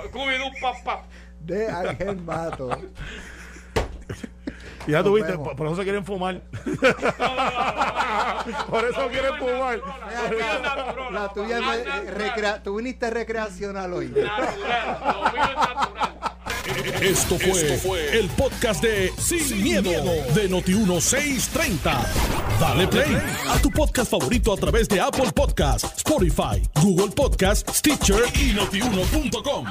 [0.61, 1.03] papá.
[1.41, 2.69] de Ángel Mato.
[4.87, 6.41] Ya Nos tuviste, por, por eso se quieren fumar.
[8.69, 9.79] por eso quieren fumar.
[10.13, 11.13] La tuya es natural.
[11.13, 12.07] La tuya es Más natural.
[12.15, 14.07] recrea- tú viniste recreacional hoy.
[14.07, 14.55] Natural.
[15.01, 16.11] Lo mío es natural.
[17.01, 19.91] Esto fue, el podcast de Sin, miedo,
[20.33, 21.79] de Noti1630.
[22.59, 23.17] Dale play
[23.49, 29.65] a tu podcast favorito a través de Apple Podcasts, Spotify, Google Podcasts, Stitcher y notiuno.com.